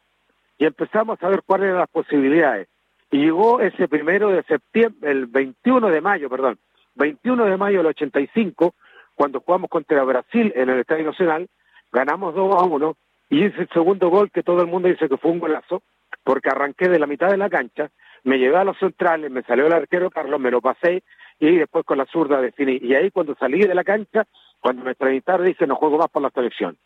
Y 0.57 0.65
empezamos 0.65 1.21
a 1.21 1.27
ver 1.27 1.43
cuáles 1.45 1.67
eran 1.67 1.79
las 1.79 1.89
posibilidades. 1.89 2.69
Y 3.11 3.19
llegó 3.19 3.59
ese 3.59 3.87
primero 3.87 4.29
de 4.29 4.43
septiembre, 4.43 5.11
el 5.11 5.25
21 5.27 5.89
de 5.89 6.01
mayo, 6.01 6.29
perdón, 6.29 6.57
21 6.95 7.45
de 7.45 7.57
mayo 7.57 7.77
del 7.79 7.87
85, 7.87 8.73
cuando 9.15 9.41
jugamos 9.41 9.69
contra 9.69 10.03
Brasil 10.03 10.53
en 10.55 10.69
el 10.69 10.79
Estadio 10.79 11.05
Nacional, 11.05 11.47
ganamos 11.91 12.35
2 12.35 12.55
a 12.55 12.65
1 12.65 12.97
y 13.29 13.45
hice 13.45 13.61
el 13.61 13.69
segundo 13.69 14.09
gol 14.09 14.31
que 14.31 14.43
todo 14.43 14.61
el 14.61 14.67
mundo 14.67 14.87
dice 14.87 15.09
que 15.09 15.17
fue 15.17 15.31
un 15.31 15.39
golazo, 15.39 15.83
porque 16.23 16.49
arranqué 16.49 16.87
de 16.87 16.99
la 16.99 17.07
mitad 17.07 17.29
de 17.29 17.37
la 17.37 17.49
cancha, 17.49 17.89
me 18.23 18.39
llevé 18.39 18.57
a 18.57 18.63
los 18.63 18.77
centrales, 18.77 19.29
me 19.31 19.43
salió 19.43 19.67
el 19.67 19.73
arquero 19.73 20.09
Carlos, 20.09 20.39
me 20.39 20.51
lo 20.51 20.61
pasé 20.61 21.03
y 21.39 21.57
después 21.57 21.85
con 21.85 21.97
la 21.97 22.05
zurda 22.05 22.41
definí. 22.41 22.79
Y 22.81 22.95
ahí 22.95 23.11
cuando 23.11 23.35
salí 23.35 23.59
de 23.59 23.75
la 23.75 23.83
cancha, 23.83 24.25
cuando 24.59 24.83
me 24.83 24.91
entrevistaron, 24.91 25.45
dice, 25.45 25.67
no 25.67 25.75
juego 25.75 25.97
más 25.97 26.09
por 26.09 26.21
la 26.21 26.29
selección. 26.31 26.77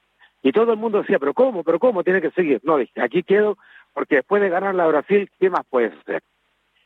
Y 0.43 0.51
todo 0.51 0.73
el 0.73 0.79
mundo 0.79 0.99
decía, 1.01 1.19
pero 1.19 1.33
¿cómo? 1.33 1.63
¿Pero 1.63 1.79
cómo? 1.79 2.03
Tiene 2.03 2.21
que 2.21 2.31
seguir. 2.31 2.59
No, 2.63 2.77
dije, 2.77 3.01
aquí 3.01 3.23
quedo, 3.23 3.57
porque 3.93 4.15
después 4.15 4.41
de 4.41 4.49
ganar 4.49 4.75
la 4.75 4.87
Brasil, 4.87 5.29
¿qué 5.39 5.49
más 5.49 5.61
puedes 5.69 5.93
hacer? 5.99 6.21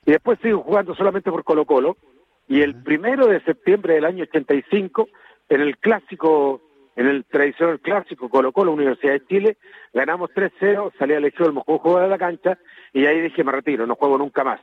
Y 0.05 0.11
después 0.11 0.39
sigo 0.41 0.61
jugando 0.61 0.93
solamente 0.95 1.31
por 1.31 1.43
Colo 1.43 1.65
Colo, 1.65 1.97
y 2.47 2.61
el 2.61 2.75
primero 2.83 3.27
de 3.27 3.41
septiembre 3.41 3.95
del 3.95 4.05
año 4.05 4.23
85, 4.23 5.07
en 5.49 5.61
el 5.61 5.77
clásico, 5.77 6.61
en 6.95 7.07
el 7.07 7.25
tradicional 7.25 7.79
clásico 7.79 8.29
Colo 8.29 8.51
Colo, 8.51 8.73
Universidad 8.73 9.13
de 9.13 9.25
Chile, 9.25 9.57
ganamos 9.93 10.29
3-0, 10.31 10.91
salí 10.99 11.13
a 11.13 11.17
elección, 11.17 11.55
me 11.55 11.61
juego 11.61 11.99
de 11.99 12.07
la 12.07 12.19
cancha, 12.19 12.59
y 12.93 13.05
ahí 13.07 13.21
dije, 13.21 13.43
me 13.43 13.51
retiro, 13.51 13.87
no 13.87 13.95
juego 13.95 14.17
nunca 14.17 14.43
más. 14.43 14.59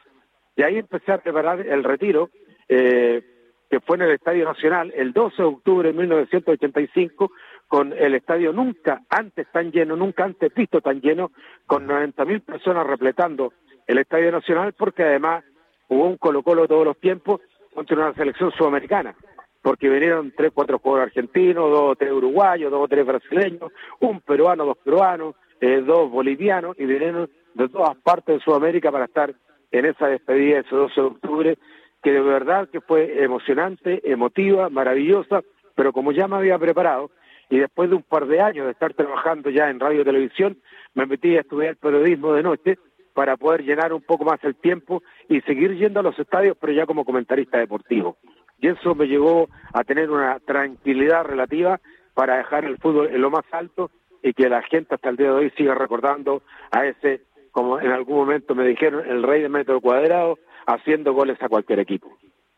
Y 0.54 0.62
ahí 0.62 0.76
empecé 0.76 1.12
a 1.12 1.18
preparar 1.18 1.60
el 1.60 1.82
retiro, 1.82 2.30
eh, 2.68 3.22
que 3.70 3.80
fue 3.80 3.96
en 3.96 4.02
el 4.02 4.10
Estadio 4.10 4.44
Nacional 4.44 4.92
el 4.94 5.12
12 5.12 5.36
de 5.36 5.48
octubre 5.48 5.88
de 5.88 5.98
1985, 5.98 7.32
con 7.66 7.94
el 7.94 8.14
estadio 8.14 8.52
nunca 8.52 9.00
antes 9.08 9.46
tan 9.50 9.72
lleno, 9.72 9.96
nunca 9.96 10.24
antes 10.24 10.52
visto 10.54 10.82
tan 10.82 11.00
lleno, 11.00 11.30
con 11.66 11.88
90.000 11.88 12.42
personas 12.42 12.86
repletando 12.86 13.54
el 13.86 13.96
Estadio 13.96 14.30
Nacional, 14.30 14.74
porque 14.74 15.04
además 15.04 15.42
hubo 15.88 16.04
un 16.06 16.18
Colo-Colo 16.18 16.68
todos 16.68 16.84
los 16.84 16.98
tiempos 16.98 17.40
contra 17.74 17.96
una 17.96 18.12
selección 18.12 18.52
sudamericana, 18.52 19.14
porque 19.62 19.88
vinieron 19.88 20.34
tres, 20.36 20.50
cuatro 20.52 20.78
jugadores 20.78 21.08
argentinos, 21.08 21.70
dos, 21.70 21.96
tres 21.96 22.12
uruguayos, 22.12 22.70
dos, 22.70 22.88
tres 22.90 23.06
brasileños, 23.06 23.72
un 24.00 24.20
peruano, 24.20 24.66
dos 24.66 24.76
peruanos, 24.84 25.34
eh, 25.62 25.80
dos 25.80 26.10
bolivianos, 26.10 26.78
y 26.78 26.84
vinieron 26.84 27.30
de 27.54 27.68
todas 27.70 27.96
partes 27.98 28.36
de 28.36 28.44
Sudamérica 28.44 28.92
para 28.92 29.06
estar 29.06 29.34
en 29.70 29.86
esa 29.86 30.08
despedida 30.08 30.58
ese 30.58 30.76
12 30.76 31.00
de 31.00 31.06
octubre 31.06 31.58
que 32.02 32.12
de 32.12 32.20
verdad 32.20 32.68
que 32.68 32.80
fue 32.80 33.22
emocionante, 33.22 34.00
emotiva, 34.10 34.68
maravillosa, 34.68 35.42
pero 35.74 35.92
como 35.92 36.12
ya 36.12 36.28
me 36.28 36.36
había 36.36 36.58
preparado, 36.58 37.10
y 37.48 37.58
después 37.58 37.90
de 37.90 37.96
un 37.96 38.02
par 38.02 38.26
de 38.26 38.40
años 38.40 38.66
de 38.66 38.72
estar 38.72 38.94
trabajando 38.94 39.50
ya 39.50 39.68
en 39.68 39.78
radio 39.78 40.00
y 40.00 40.04
televisión, 40.04 40.58
me 40.94 41.06
metí 41.06 41.36
a 41.36 41.40
estudiar 41.40 41.76
periodismo 41.76 42.32
de 42.32 42.42
noche 42.42 42.78
para 43.12 43.36
poder 43.36 43.62
llenar 43.62 43.92
un 43.92 44.02
poco 44.02 44.24
más 44.24 44.42
el 44.42 44.54
tiempo 44.54 45.02
y 45.28 45.40
seguir 45.42 45.76
yendo 45.76 46.00
a 46.00 46.02
los 46.02 46.18
estadios, 46.18 46.56
pero 46.58 46.72
ya 46.72 46.86
como 46.86 47.04
comentarista 47.04 47.58
deportivo. 47.58 48.16
Y 48.58 48.68
eso 48.68 48.94
me 48.94 49.06
llevó 49.06 49.48
a 49.72 49.84
tener 49.84 50.10
una 50.10 50.38
tranquilidad 50.40 51.24
relativa 51.24 51.80
para 52.14 52.38
dejar 52.38 52.64
el 52.64 52.78
fútbol 52.78 53.08
en 53.08 53.20
lo 53.20 53.30
más 53.30 53.44
alto 53.52 53.90
y 54.22 54.32
que 54.32 54.48
la 54.48 54.62
gente 54.62 54.94
hasta 54.94 55.10
el 55.10 55.16
día 55.16 55.28
de 55.28 55.32
hoy 55.34 55.50
siga 55.56 55.74
recordando 55.74 56.42
a 56.70 56.86
ese, 56.86 57.22
como 57.52 57.78
en 57.78 57.92
algún 57.92 58.16
momento 58.16 58.54
me 58.54 58.66
dijeron, 58.66 59.06
el 59.08 59.22
rey 59.22 59.42
de 59.42 59.48
metro 59.48 59.80
cuadrado, 59.80 60.38
haciendo 60.66 61.12
goles 61.12 61.40
a 61.40 61.48
cualquier 61.48 61.80
equipo. 61.80 62.08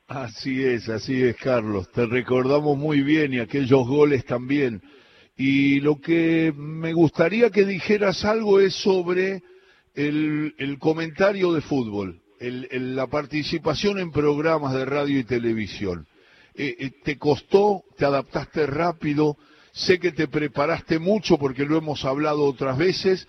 Así 0.06 0.64
es, 0.64 0.88
así 0.88 1.22
es, 1.22 1.36
Carlos. 1.36 1.90
Te 1.90 2.06
recordamos 2.06 2.76
muy 2.76 3.02
bien 3.02 3.34
y 3.34 3.40
aquellos 3.40 3.86
goles 3.86 4.24
también. 4.24 4.82
Y 5.36 5.80
lo 5.80 6.00
que 6.00 6.52
me 6.56 6.92
gustaría 6.92 7.50
que 7.50 7.64
dijeras 7.64 8.24
algo 8.24 8.60
es 8.60 8.74
sobre 8.74 9.42
el, 9.94 10.76
comentario 10.78 11.52
de 11.52 11.60
fútbol, 11.60 12.20
la 12.38 13.06
participación 13.06 13.98
en 13.98 14.12
programas 14.12 14.74
de 14.74 14.84
radio 14.84 15.18
y 15.18 15.24
televisión. 15.24 16.06
Eh, 16.54 16.76
eh, 16.78 16.90
¿Te 17.02 17.18
costó? 17.18 17.82
¿Te 17.96 18.04
adaptaste 18.04 18.66
rápido? 18.66 19.36
Sé 19.72 19.98
que 19.98 20.12
te 20.12 20.28
preparaste 20.28 21.00
mucho 21.00 21.36
porque 21.36 21.64
lo 21.64 21.76
hemos 21.76 22.04
hablado 22.04 22.44
otras 22.44 22.78
veces, 22.78 23.26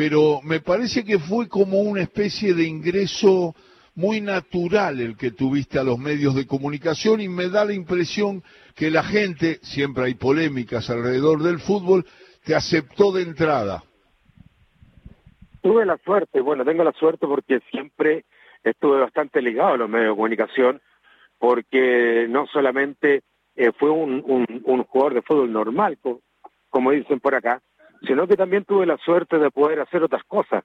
pero 0.00 0.40
me 0.42 0.60
parece 0.60 1.04
que 1.04 1.18
fue 1.18 1.46
como 1.46 1.80
una 1.80 2.00
especie 2.00 2.54
de 2.54 2.64
ingreso 2.64 3.54
muy 3.94 4.22
natural 4.22 4.98
el 4.98 5.14
que 5.14 5.30
tuviste 5.30 5.78
a 5.78 5.84
los 5.84 5.98
medios 5.98 6.34
de 6.34 6.46
comunicación 6.46 7.20
y 7.20 7.28
me 7.28 7.50
da 7.50 7.66
la 7.66 7.74
impresión 7.74 8.42
que 8.74 8.90
la 8.90 9.02
gente, 9.02 9.58
siempre 9.60 10.04
hay 10.04 10.14
polémicas 10.14 10.88
alrededor 10.88 11.42
del 11.42 11.58
fútbol, 11.58 12.06
te 12.46 12.54
aceptó 12.54 13.12
de 13.12 13.24
entrada. 13.24 13.82
Tuve 15.60 15.84
la 15.84 15.98
suerte, 15.98 16.40
bueno, 16.40 16.64
tengo 16.64 16.82
la 16.82 16.92
suerte 16.92 17.26
porque 17.26 17.60
siempre 17.70 18.24
estuve 18.64 19.00
bastante 19.00 19.42
ligado 19.42 19.74
a 19.74 19.76
los 19.76 19.90
medios 19.90 20.12
de 20.12 20.16
comunicación, 20.16 20.80
porque 21.38 22.26
no 22.26 22.46
solamente 22.46 23.20
eh, 23.54 23.70
fue 23.78 23.90
un, 23.90 24.24
un, 24.64 24.82
jugador 24.84 25.12
de 25.12 25.20
fútbol 25.20 25.52
normal, 25.52 25.98
como 26.70 26.90
dicen 26.90 27.20
por 27.20 27.34
acá, 27.34 27.60
sino 28.06 28.26
que 28.26 28.36
también 28.36 28.64
tuve 28.64 28.86
la 28.86 28.96
suerte 28.98 29.38
de 29.38 29.50
poder 29.50 29.80
hacer 29.80 30.02
otras 30.02 30.24
cosas. 30.24 30.64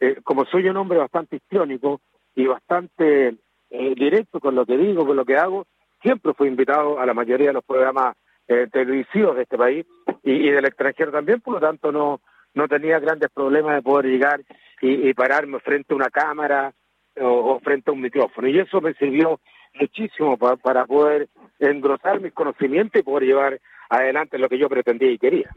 Eh, 0.00 0.16
como 0.22 0.44
soy 0.46 0.68
un 0.68 0.76
hombre 0.76 0.98
bastante 0.98 1.36
histriónico, 1.36 2.00
y 2.34 2.46
bastante 2.46 3.36
eh, 3.70 3.94
directo 3.94 4.40
con 4.40 4.54
lo 4.54 4.66
que 4.66 4.76
digo, 4.76 5.06
con 5.06 5.16
lo 5.16 5.24
que 5.24 5.36
hago. 5.36 5.66
Siempre 6.02 6.34
fui 6.34 6.48
invitado 6.48 7.00
a 7.00 7.06
la 7.06 7.14
mayoría 7.14 7.48
de 7.48 7.54
los 7.54 7.64
programas 7.64 8.16
eh, 8.48 8.68
televisivos 8.70 9.36
de 9.36 9.42
este 9.42 9.56
país 9.56 9.86
y, 10.22 10.50
del 10.50 10.66
extranjero 10.66 11.12
también, 11.12 11.40
por 11.40 11.54
lo 11.54 11.60
tanto 11.60 11.90
no, 11.92 12.20
no 12.52 12.68
tenía 12.68 12.98
grandes 12.98 13.30
problemas 13.30 13.76
de 13.76 13.82
poder 13.82 14.06
llegar 14.06 14.40
y, 14.82 15.14
pararme 15.14 15.60
frente 15.60 15.94
a 15.94 15.96
una 15.96 16.10
cámara 16.10 16.74
o, 17.18 17.58
frente 17.60 17.90
a 17.90 17.94
un 17.94 18.02
micrófono. 18.02 18.48
Y 18.48 18.58
eso 18.58 18.82
me 18.82 18.92
sirvió 18.94 19.40
muchísimo 19.80 20.36
para 20.36 20.84
poder 20.84 21.28
engrosar 21.58 22.20
mis 22.20 22.34
conocimientos 22.34 23.00
y 23.00 23.04
poder 23.04 23.26
llevar 23.26 23.60
adelante 23.88 24.38
lo 24.38 24.48
que 24.48 24.58
yo 24.58 24.68
pretendía 24.68 25.10
y 25.10 25.18
quería. 25.18 25.50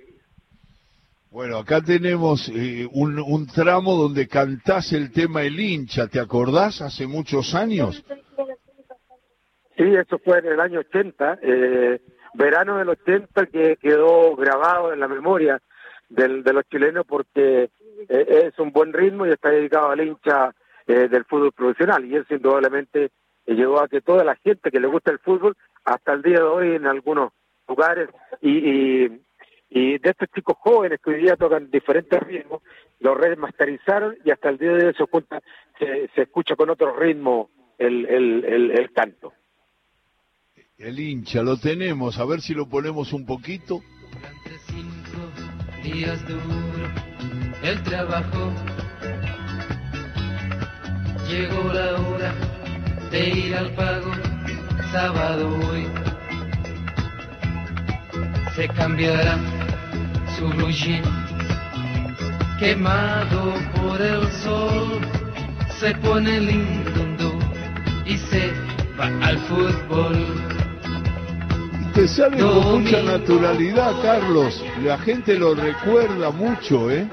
Bueno, 1.30 1.58
acá 1.58 1.82
tenemos 1.82 2.50
eh, 2.50 2.88
un, 2.94 3.20
un, 3.20 3.48
tramo 3.48 3.96
donde 3.96 4.30
cantás 4.30 4.94
el 4.94 5.12
tema 5.12 5.44
El 5.44 5.60
hincha, 5.60 6.08
¿te 6.08 6.22
acordás? 6.22 6.82
Hace 6.82 7.06
muchos 7.06 7.54
años. 7.54 8.02
Sí, 9.76 9.84
eso 9.84 10.18
fue 10.20 10.40
en 10.40 10.46
el 10.48 10.60
año 10.62 10.80
80, 10.80 11.40
eh, 11.42 12.02
verano 12.34 12.78
del 12.78 12.90
80 12.90 13.46
que 13.48 13.76
quedó 13.76 14.36
grabado 14.38 14.94
en 14.94 15.02
la 15.02 15.10
memoria 15.10 15.62
del, 16.08 16.44
de 16.44 16.54
los 16.54 16.64
chilenos 16.70 17.06
porque 17.06 17.70
eh, 18.08 18.44
es 18.48 18.58
un 18.58 18.72
buen 18.72 18.94
ritmo 18.94 19.26
y 19.26 19.32
está 19.32 19.50
dedicado 19.50 19.90
al 19.90 20.02
hincha 20.02 20.54
del 20.88 21.26
fútbol 21.26 21.52
profesional 21.52 22.06
y 22.06 22.16
eso 22.16 22.34
indudablemente 22.34 23.12
llegó 23.46 23.82
a 23.82 23.90
que 23.90 24.00
toda 24.00 24.24
la 24.24 24.38
gente 24.38 24.72
que 24.72 24.80
le 24.80 24.88
gusta 24.88 25.12
el 25.12 25.20
fútbol, 25.20 25.58
hasta 25.84 26.14
el 26.14 26.22
día 26.22 26.38
de 26.38 26.44
hoy 26.44 26.76
en 26.76 26.88
algunos 26.88 27.34
lugares 27.68 28.08
y, 28.42 28.52
y 28.52 29.22
y 29.70 29.98
de 29.98 30.10
estos 30.10 30.30
chicos 30.34 30.56
jóvenes 30.60 31.00
que 31.04 31.12
hoy 31.12 31.22
día 31.22 31.36
tocan 31.36 31.70
diferentes 31.70 32.20
ritmos, 32.22 32.62
los 33.00 33.18
remasterizaron 33.18 34.16
y 34.24 34.32
hasta 34.32 34.50
el 34.50 34.58
día 34.58 34.72
de 34.72 34.88
hoy 34.88 34.94
se, 35.78 36.10
se, 36.16 36.22
escucha 36.22 36.56
con 36.56 36.70
otro 36.70 36.98
ritmo 36.98 37.50
el, 37.78 38.06
el, 38.06 38.46
el, 38.46 38.72
el, 38.72 38.92
canto. 38.92 39.34
El 40.78 41.00
hincha, 41.00 41.42
lo 41.44 41.58
tenemos, 41.58 42.18
a 42.18 42.26
ver 42.26 42.42
si 42.42 42.54
lo 42.54 42.68
ponemos 42.68 43.14
un 43.14 43.26
poquito. 43.26 43.82
Durante 44.12 44.58
cinco 44.68 45.84
días 45.84 46.28
duro 46.28 47.08
el 47.64 47.84
trabajo, 47.84 48.54
llegó 51.28 51.74
la 51.74 52.00
hora 52.00 52.34
de 53.12 53.30
ir 53.30 53.56
al 53.56 53.74
pago, 53.76 54.12
sábado 54.92 55.50
hoy 55.70 55.88
se 58.56 58.68
cambiará 58.70 59.57
quemado 62.60 63.54
por 63.76 64.02
el 64.02 64.28
sol, 64.32 65.00
se 65.80 65.94
pone 65.96 66.40
lindo 66.40 67.40
y 68.06 68.18
se 68.18 68.52
va 69.00 69.06
al 69.26 69.38
fútbol. 69.40 70.18
Te 71.94 72.08
sale 72.08 72.38
con 72.38 72.82
mucha 72.82 73.02
naturalidad, 73.02 73.94
Carlos. 74.02 74.64
La 74.84 74.98
gente 75.00 75.38
lo 75.38 75.56
recuerda 75.56 76.30
mucho, 76.30 76.92
¿eh? 76.92 77.08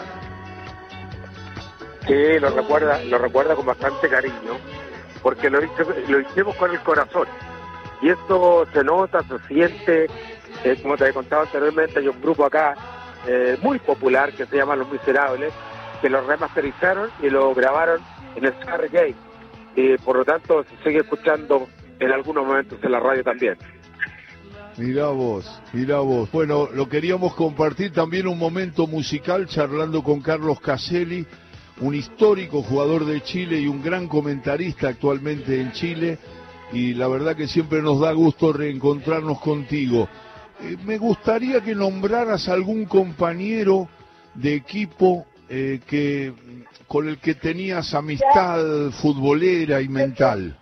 Sí, 2.06 2.38
lo 2.38 2.50
recuerda, 2.50 3.02
lo 3.04 3.16
recuerda 3.18 3.54
con 3.54 3.64
bastante 3.64 4.08
cariño, 4.08 4.58
porque 5.22 5.48
lo, 5.48 5.60
lo 5.60 6.20
hicimos 6.20 6.54
con 6.56 6.70
el 6.70 6.80
corazón. 6.80 7.26
Y 8.02 8.10
esto 8.10 8.66
se 8.74 8.84
nota, 8.84 9.22
se 9.22 9.38
siente, 9.48 10.06
eh, 10.64 10.78
como 10.82 10.96
te 10.98 11.08
he 11.08 11.12
contado 11.14 11.42
anteriormente, 11.42 12.00
hay 12.00 12.08
un 12.08 12.20
grupo 12.20 12.44
acá 12.44 12.74
eh, 13.26 13.58
muy 13.62 13.78
popular 13.78 14.32
que 14.32 14.46
se 14.46 14.56
llama 14.56 14.76
Los 14.76 14.90
Miserables, 14.90 15.52
que 16.00 16.08
lo 16.08 16.26
remasterizaron 16.26 17.10
y 17.22 17.30
lo 17.30 17.54
grabaron 17.54 18.00
en 18.36 18.44
el 18.44 18.54
Gay 18.90 19.14
y 19.76 19.96
por 19.98 20.16
lo 20.16 20.24
tanto 20.24 20.64
se 20.64 20.84
sigue 20.84 21.00
escuchando 21.00 21.66
en 21.98 22.12
algunos 22.12 22.46
momentos 22.46 22.78
en 22.82 22.92
la 22.92 23.00
radio 23.00 23.24
también. 23.24 23.56
Mirá 24.76 25.08
vos, 25.08 25.60
mirá 25.72 26.00
vos. 26.00 26.30
Bueno, 26.32 26.68
lo 26.72 26.88
queríamos 26.88 27.34
compartir 27.34 27.92
también 27.92 28.26
un 28.26 28.38
momento 28.38 28.86
musical 28.86 29.46
charlando 29.46 30.02
con 30.02 30.20
Carlos 30.20 30.60
Caselli, 30.60 31.24
un 31.80 31.94
histórico 31.94 32.62
jugador 32.62 33.04
de 33.04 33.20
Chile 33.22 33.60
y 33.60 33.68
un 33.68 33.82
gran 33.82 34.08
comentarista 34.08 34.88
actualmente 34.88 35.60
en 35.60 35.72
Chile. 35.72 36.18
Y 36.72 36.94
la 36.94 37.06
verdad 37.06 37.36
que 37.36 37.46
siempre 37.46 37.82
nos 37.82 38.00
da 38.00 38.12
gusto 38.12 38.52
reencontrarnos 38.52 39.38
contigo. 39.40 40.08
Eh, 40.60 40.76
me 40.84 40.98
gustaría 40.98 41.60
que 41.60 41.74
nombraras 41.74 42.48
algún 42.48 42.84
compañero 42.84 43.88
de 44.34 44.54
equipo 44.54 45.26
eh, 45.48 45.80
que 45.86 46.32
con 46.86 47.08
el 47.08 47.18
que 47.18 47.34
tenías 47.34 47.94
amistad 47.94 48.90
futbolera 48.90 49.80
y 49.80 49.88
mental. 49.88 50.56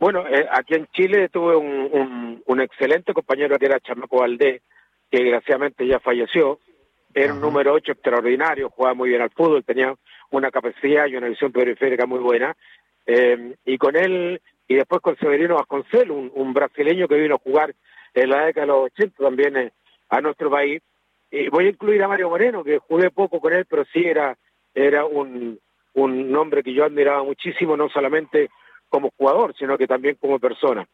Bueno, 0.00 0.26
eh, 0.28 0.46
aquí 0.50 0.74
en 0.74 0.86
Chile 0.88 1.28
tuve 1.28 1.56
un, 1.56 2.42
un, 2.46 2.60
excelente 2.60 3.12
compañero 3.12 3.58
que 3.58 3.66
era 3.66 3.80
Chamaco 3.80 4.20
Valdés, 4.20 4.62
que 5.10 5.18
desgraciadamente 5.18 5.86
ya 5.86 5.98
falleció. 5.98 6.60
Era 7.12 7.34
un 7.34 7.40
número 7.40 7.72
8 7.72 7.92
extraordinario, 7.92 8.70
jugaba 8.70 8.94
muy 8.94 9.08
bien 9.08 9.22
al 9.22 9.30
fútbol, 9.30 9.64
tenía 9.64 9.94
una 10.30 10.50
capacidad 10.50 11.06
y 11.06 11.16
una 11.16 11.28
visión 11.28 11.50
periférica 11.50 12.06
muy 12.06 12.20
buena. 12.20 12.56
Eh, 13.06 13.54
y 13.64 13.78
con 13.78 13.96
él, 13.96 14.40
y 14.68 14.74
después 14.76 15.00
con 15.00 15.16
Severino 15.16 15.56
Vasconcelos, 15.56 16.16
un, 16.16 16.30
un, 16.34 16.52
brasileño 16.52 17.08
que 17.08 17.16
vino 17.16 17.36
a 17.36 17.38
jugar 17.38 17.74
en 18.14 18.30
la 18.30 18.46
década 18.46 18.66
de 18.66 18.72
los 18.72 18.84
80 18.92 19.22
también 19.22 19.56
eh, 19.56 19.72
a 20.08 20.20
nuestro 20.20 20.50
país. 20.50 20.82
Y 21.30 21.48
voy 21.48 21.66
a 21.66 21.70
incluir 21.70 22.02
a 22.02 22.08
Mario 22.08 22.30
Moreno, 22.30 22.64
que 22.64 22.78
jugué 22.78 23.10
poco 23.10 23.40
con 23.40 23.52
él, 23.52 23.66
pero 23.68 23.84
sí 23.92 24.04
era, 24.04 24.36
era 24.74 25.04
un, 25.04 25.58
un 25.94 26.36
hombre 26.36 26.62
que 26.62 26.72
yo 26.72 26.84
admiraba 26.84 27.22
muchísimo, 27.22 27.76
no 27.76 27.88
solamente 27.88 28.50
como 28.88 29.10
jugador, 29.16 29.54
sino 29.58 29.76
que 29.76 29.86
también 29.86 30.16
como 30.16 30.38
persona. 30.38 30.86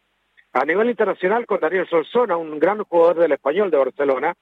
A 0.52 0.64
nivel 0.64 0.90
internacional, 0.90 1.47
con 1.47 1.61
Daniel 1.61 1.88
Solsona, 1.88 2.37
un 2.37 2.59
gran 2.59 2.83
jugador 2.85 3.18
del 3.18 3.33
español 3.33 3.71
de 3.71 3.76
Barcelona, 3.76 4.35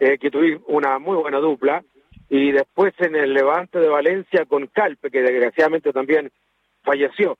eh, 0.00 0.18
que 0.18 0.30
tuvimos 0.30 0.62
una 0.66 0.98
muy 0.98 1.16
buena 1.16 1.38
dupla, 1.38 1.82
y 2.28 2.52
después 2.52 2.92
en 2.98 3.16
el 3.16 3.32
Levante 3.32 3.78
de 3.78 3.88
Valencia 3.88 4.44
con 4.44 4.66
Calpe, 4.66 5.10
que 5.10 5.22
desgraciadamente 5.22 5.92
también 5.92 6.30
falleció. 6.82 7.38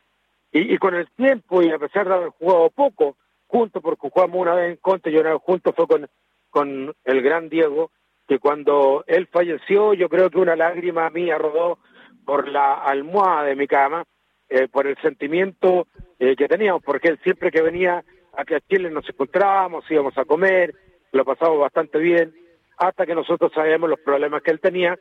Y, 0.50 0.78
con 0.78 0.94
el 0.94 1.10
tiempo, 1.10 1.62
y 1.62 1.70
a 1.70 1.78
pesar 1.78 2.08
de 2.08 2.14
haber 2.14 2.28
jugado 2.30 2.70
poco, 2.70 3.16
juntos, 3.48 3.82
porque 3.82 4.08
jugamos 4.08 4.40
una 4.40 4.54
vez 4.54 4.70
en 4.70 4.76
contra 4.76 5.10
y 5.10 5.16
una 5.16 5.32
vez 5.32 5.42
juntos, 5.42 5.74
fue 5.74 5.88
con, 5.88 6.06
con 6.50 6.94
el 7.04 7.22
gran 7.22 7.48
Diego, 7.48 7.90
que 8.28 8.38
cuando 8.38 9.04
él 9.06 9.26
falleció, 9.26 9.94
yo 9.94 10.08
creo 10.08 10.30
que 10.30 10.38
una 10.38 10.54
lágrima 10.54 11.10
mía 11.10 11.38
rodó 11.38 11.78
por 12.24 12.46
la 12.46 12.74
almohada 12.74 13.44
de 13.44 13.56
mi 13.56 13.66
cama, 13.66 14.04
eh, 14.50 14.68
por 14.68 14.86
el 14.86 14.96
sentimiento 14.98 15.86
eh, 16.18 16.36
que 16.36 16.46
teníamos, 16.46 16.82
porque 16.82 17.08
él 17.08 17.18
siempre 17.24 17.50
que 17.50 17.62
venía 17.62 18.04
aquí 18.34 18.54
a 18.54 18.60
Chile 18.60 18.90
nos 18.90 19.08
encontrábamos, 19.08 19.90
íbamos 19.90 20.16
a 20.16 20.24
comer, 20.24 20.74
lo 21.12 21.24
pasábamos 21.24 21.60
bastante 21.60 21.98
bien, 21.98 22.34
hasta 22.76 23.06
que 23.06 23.14
nosotros 23.14 23.50
sabíamos 23.54 23.88
los 23.88 24.00
problemas 24.00 24.42
que 24.42 24.50
él 24.50 24.60
tenía, 24.60 24.98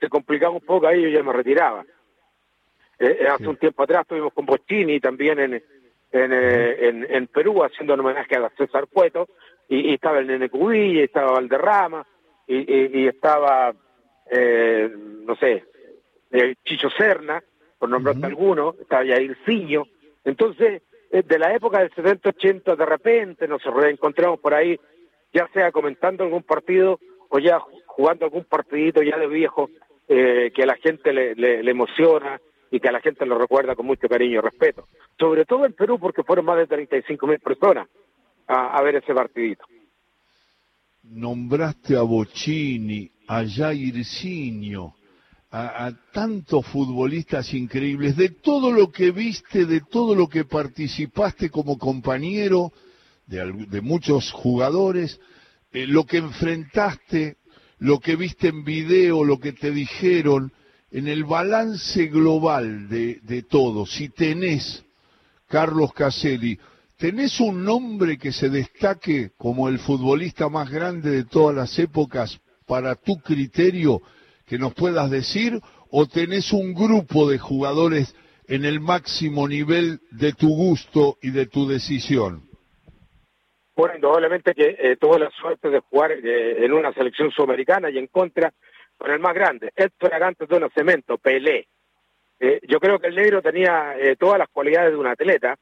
se 0.00 0.08
complicaba 0.08 0.54
un 0.54 0.60
poco 0.60 0.86
ahí 0.86 1.00
y 1.00 1.02
yo 1.02 1.08
ya 1.08 1.22
me 1.22 1.32
retiraba. 1.32 1.84
Eh, 3.00 3.26
hace 3.28 3.46
un 3.46 3.56
tiempo 3.56 3.82
atrás 3.82 4.02
estuvimos 4.02 4.32
con 4.32 4.46
Boschini 4.46 4.98
también 4.98 5.38
en, 5.38 5.62
en, 6.10 7.06
en, 7.08 7.26
Perú 7.26 7.62
haciendo 7.62 7.94
un 7.94 8.00
homenaje 8.00 8.36
a 8.36 8.50
César 8.56 8.86
Cueto, 8.92 9.28
y, 9.68 9.92
estaba 9.94 10.18
el 10.18 10.26
Nene 10.26 10.48
Cubilla, 10.48 11.00
y 11.00 11.04
estaba 11.04 11.32
Valderrama, 11.32 12.06
y, 12.46 13.00
y, 13.00 13.06
estaba, 13.06 13.72
no 13.72 15.36
sé, 15.36 15.64
Chicho 16.64 16.88
Serna, 16.90 17.42
por 17.78 17.88
nombrarte 17.88 18.26
alguno, 18.26 18.74
estaba 18.80 19.04
Ciño. 19.44 19.84
Entonces, 20.24 20.82
eh, 21.10 21.22
de 21.22 21.38
la 21.38 21.54
época 21.54 21.78
del 21.78 21.90
70-80, 21.90 22.76
de 22.76 22.86
repente 22.86 23.48
nos 23.48 23.62
reencontramos 23.64 24.40
por 24.40 24.54
ahí, 24.54 24.78
ya 25.32 25.48
sea 25.54 25.72
comentando 25.72 26.24
algún 26.24 26.42
partido 26.42 26.98
o 27.30 27.38
ya 27.38 27.60
jugando 27.86 28.26
algún 28.26 28.44
partidito 28.44 29.02
ya 29.02 29.16
de 29.18 29.26
viejo 29.26 29.70
eh, 30.08 30.50
que 30.54 30.62
a 30.62 30.66
la 30.66 30.76
gente 30.76 31.12
le, 31.12 31.34
le, 31.34 31.70
emociona 31.70 32.40
y 32.70 32.80
que 32.80 32.88
a 32.88 32.92
la 32.92 33.00
gente 33.00 33.24
lo 33.26 33.38
recuerda 33.38 33.74
con 33.74 33.86
mucho 33.86 34.08
cariño 34.08 34.38
y 34.38 34.40
respeto. 34.40 34.88
Sobre 35.18 35.44
todo 35.44 35.64
en 35.64 35.72
Perú, 35.72 35.98
porque 35.98 36.22
fueron 36.22 36.44
más 36.44 36.58
de 36.58 36.66
35 36.66 37.26
mil 37.26 37.40
personas 37.40 37.88
a, 38.46 38.76
a, 38.76 38.82
ver 38.82 38.96
ese 38.96 39.14
partidito. 39.14 39.64
Nombraste 41.02 41.96
a 41.96 42.02
Bocini, 42.02 43.10
a 43.26 43.44
Jairzinho, 43.46 44.94
a, 45.50 45.92
tantos 46.12 46.66
futbolistas 46.66 47.54
increíbles, 47.54 48.16
de 48.16 48.30
todo 48.30 48.70
lo 48.70 48.90
que 48.90 49.10
viste, 49.10 49.64
de 49.64 49.80
todo 49.80 50.14
lo 50.14 50.28
que 50.28 50.44
participaste 50.44 51.50
como 51.50 51.78
compañero 51.78 52.72
de, 53.26 53.80
muchos 53.82 54.32
jugadores, 54.32 55.20
eh, 55.72 55.86
lo 55.86 56.04
que 56.04 56.18
enfrentaste, 56.18 57.36
lo 57.78 58.00
que 58.00 58.16
viste 58.16 58.48
en 58.48 58.64
video, 58.64 59.24
lo 59.24 59.38
que 59.38 59.52
te 59.52 59.70
dijeron, 59.70 60.52
en 60.90 61.08
el 61.08 61.24
balance 61.24 62.06
global 62.06 62.88
de, 62.88 63.44
todo, 63.48 63.86
si 63.86 64.08
tenés, 64.08 64.84
Carlos 65.46 65.92
Caselli, 65.92 66.58
¿tenés 66.96 67.40
un 67.40 67.64
nombre 67.64 68.18
que 68.18 68.32
se 68.32 68.48
destaque 68.48 69.30
como 69.36 69.68
el 69.68 69.78
futbolista 69.78 70.48
más 70.48 70.70
grande 70.70 71.10
de 71.10 71.24
todas 71.24 71.54
las 71.54 71.78
épocas 71.78 72.40
para 72.66 72.94
tu 72.94 73.16
criterio? 73.18 74.02
que 74.48 74.58
nos 74.58 74.74
puedas 74.74 75.10
decir 75.10 75.60
o 75.90 76.06
tenés 76.06 76.52
un 76.52 76.74
grupo 76.74 77.28
de 77.28 77.38
jugadores 77.38 78.14
en 78.48 78.64
el 78.64 78.80
máximo 78.80 79.46
nivel 79.46 80.00
de 80.10 80.32
tu 80.32 80.48
gusto 80.48 81.18
y 81.22 81.30
de 81.30 81.46
tu 81.46 81.68
decisión? 81.68 82.42
Bueno, 83.76 83.94
indudablemente 83.94 84.54
que 84.54 84.76
eh, 84.78 84.96
tuve 84.96 85.20
la 85.20 85.30
suerte 85.30 85.70
de 85.70 85.80
jugar 85.80 86.12
eh, 86.12 86.64
en 86.64 86.72
una 86.72 86.92
selección 86.92 87.30
sudamericana 87.30 87.90
y 87.90 87.98
en 87.98 88.08
contra 88.08 88.52
con 88.98 89.10
el 89.10 89.20
más 89.20 89.34
grande, 89.34 89.72
Héctor 89.74 90.12
Arantes 90.12 90.48
de 90.48 90.68
Cemento, 90.74 91.16
Pelé. 91.16 91.68
Eh, 92.40 92.60
yo 92.68 92.78
creo 92.78 92.98
que 92.98 93.06
el 93.06 93.14
negro 93.14 93.40
tenía 93.40 93.94
todas 94.18 94.38
las 94.38 94.48
cualidades 94.48 94.90
de 94.90 94.96
un 94.96 95.06
atleta, 95.06 95.56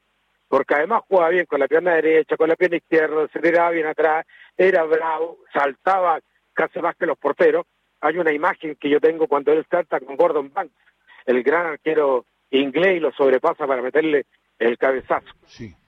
porque 0.47 0.75
además 0.75 1.03
jugaba 1.07 1.29
bien 1.29 1.45
con 1.45 1.59
la 1.59 1.67
pierna 1.67 1.95
derecha, 1.95 2.37
con 2.37 2.49
la 2.49 2.55
pierna 2.55 2.77
izquierda, 2.77 3.27
se 3.31 3.39
tiraba 3.39 3.71
bien 3.71 3.87
atrás, 3.87 4.25
era 4.57 4.83
bravo, 4.83 5.39
saltaba 5.53 6.19
casi 6.53 6.79
más 6.79 6.95
que 6.95 7.05
los 7.05 7.17
porteros, 7.17 7.65
hay 8.01 8.17
una 8.17 8.31
imagen 8.31 8.75
que 8.75 8.89
yo 8.89 8.99
tengo 8.99 9.27
cuando 9.27 9.51
él 9.51 9.65
salta 9.69 9.99
con 9.99 10.15
Gordon 10.15 10.51
Banks, 10.53 10.73
el 11.25 11.43
gran 11.43 11.65
arquero 11.65 12.25
inglés, 12.51 12.97
y 12.97 12.99
lo 12.99 13.11
sobrepasa 13.11 13.67
para 13.67 13.81
meterle 13.81 14.25
el 14.59 14.77
cabezazo. 14.77 15.27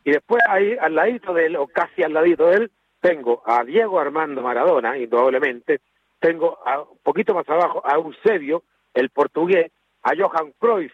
Y 0.04 0.12
después 0.12 0.44
ahí 0.48 0.76
al 0.80 0.96
ladito 0.96 1.34
de 1.34 1.48
él, 1.48 1.56
o 1.56 1.68
casi 1.68 2.04
al 2.04 2.14
ladito 2.14 2.48
de 2.48 2.58
él, 2.58 2.72
tengo 3.00 3.42
a 3.46 3.64
Diego 3.64 4.00
Armando 4.00 4.42
Maradona, 4.42 4.98
indudablemente, 4.98 5.80
tengo 6.20 6.60
a, 6.66 6.82
un 6.82 7.00
poquito 7.04 7.34
más 7.34 7.48
abajo 7.50 7.82
a 7.86 7.96
Eusebio, 7.96 8.64
el 8.94 9.10
portugués, 9.10 9.72
a 10.04 10.12
Johan 10.16 10.54
Cruyff, 10.60 10.94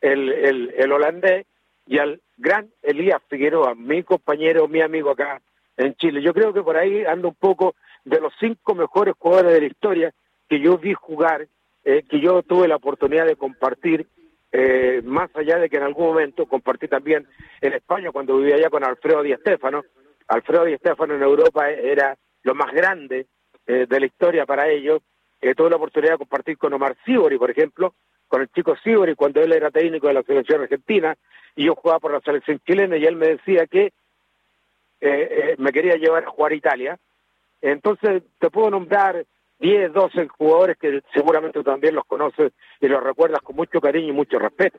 el, 0.00 0.30
el, 0.30 0.74
el 0.76 0.92
holandés, 0.92 1.46
y 1.86 1.98
al 1.98 2.20
gran 2.36 2.68
Elías 2.82 3.22
Figueroa, 3.28 3.74
mi 3.74 4.02
compañero, 4.02 4.68
mi 4.68 4.80
amigo 4.80 5.10
acá 5.10 5.40
en 5.76 5.94
Chile. 5.94 6.20
Yo 6.22 6.34
creo 6.34 6.52
que 6.52 6.62
por 6.62 6.76
ahí 6.76 7.04
ando 7.04 7.28
un 7.28 7.34
poco 7.34 7.74
de 8.04 8.20
los 8.20 8.32
cinco 8.40 8.74
mejores 8.74 9.14
jugadores 9.18 9.52
de 9.52 9.60
la 9.60 9.66
historia 9.66 10.14
que 10.48 10.60
yo 10.60 10.78
vi 10.78 10.94
jugar, 10.94 11.46
eh, 11.84 12.02
que 12.08 12.20
yo 12.20 12.42
tuve 12.42 12.68
la 12.68 12.76
oportunidad 12.76 13.26
de 13.26 13.36
compartir, 13.36 14.06
eh, 14.52 15.00
más 15.04 15.30
allá 15.34 15.58
de 15.58 15.68
que 15.68 15.76
en 15.76 15.82
algún 15.82 16.06
momento 16.06 16.46
compartí 16.46 16.88
también 16.88 17.26
en 17.60 17.72
España 17.72 18.10
cuando 18.12 18.36
vivía 18.38 18.56
allá 18.56 18.70
con 18.70 18.84
Alfredo 18.84 19.22
Di 19.22 19.34
Stéfano. 19.34 19.84
Alfredo 20.28 20.64
Di 20.64 20.76
Stéfano 20.76 21.14
en 21.14 21.22
Europa 21.22 21.70
era 21.70 22.16
lo 22.42 22.54
más 22.54 22.72
grande 22.72 23.26
eh, 23.66 23.86
de 23.88 24.00
la 24.00 24.06
historia 24.06 24.46
para 24.46 24.68
ellos. 24.68 25.02
tuve 25.56 25.70
la 25.70 25.76
oportunidad 25.76 26.12
de 26.12 26.18
compartir 26.18 26.58
con 26.58 26.72
Omar 26.72 26.96
Sibori, 27.04 27.38
por 27.38 27.50
ejemplo, 27.50 27.94
con 28.28 28.42
el 28.42 28.48
chico 28.48 28.76
Sibori 28.82 29.14
cuando 29.14 29.40
él 29.40 29.52
era 29.52 29.70
técnico 29.70 30.08
de 30.08 30.14
la 30.14 30.22
selección 30.22 30.62
argentina 30.62 31.16
y 31.54 31.66
yo 31.66 31.74
jugaba 31.74 32.00
por 32.00 32.12
la 32.12 32.20
selección 32.20 32.60
chilena 32.66 32.96
y 32.96 33.04
él 33.04 33.16
me 33.16 33.28
decía 33.28 33.66
que 33.66 33.92
me 35.58 35.72
quería 35.72 35.94
llevar 35.94 36.24
a 36.24 36.30
jugar 36.30 36.52
a 36.52 36.56
Italia. 36.56 36.98
Entonces 37.60 38.22
te 38.40 38.50
puedo 38.50 38.70
nombrar 38.70 39.24
10, 39.60 39.92
12 39.92 40.28
jugadores 40.28 40.76
que 40.78 41.02
seguramente 41.14 41.62
también 41.62 41.94
los 41.94 42.04
conoces 42.04 42.52
y 42.80 42.88
los 42.88 43.02
recuerdas 43.02 43.40
con 43.40 43.56
mucho 43.56 43.80
cariño 43.80 44.08
y 44.08 44.12
mucho 44.12 44.38
respeto. 44.38 44.78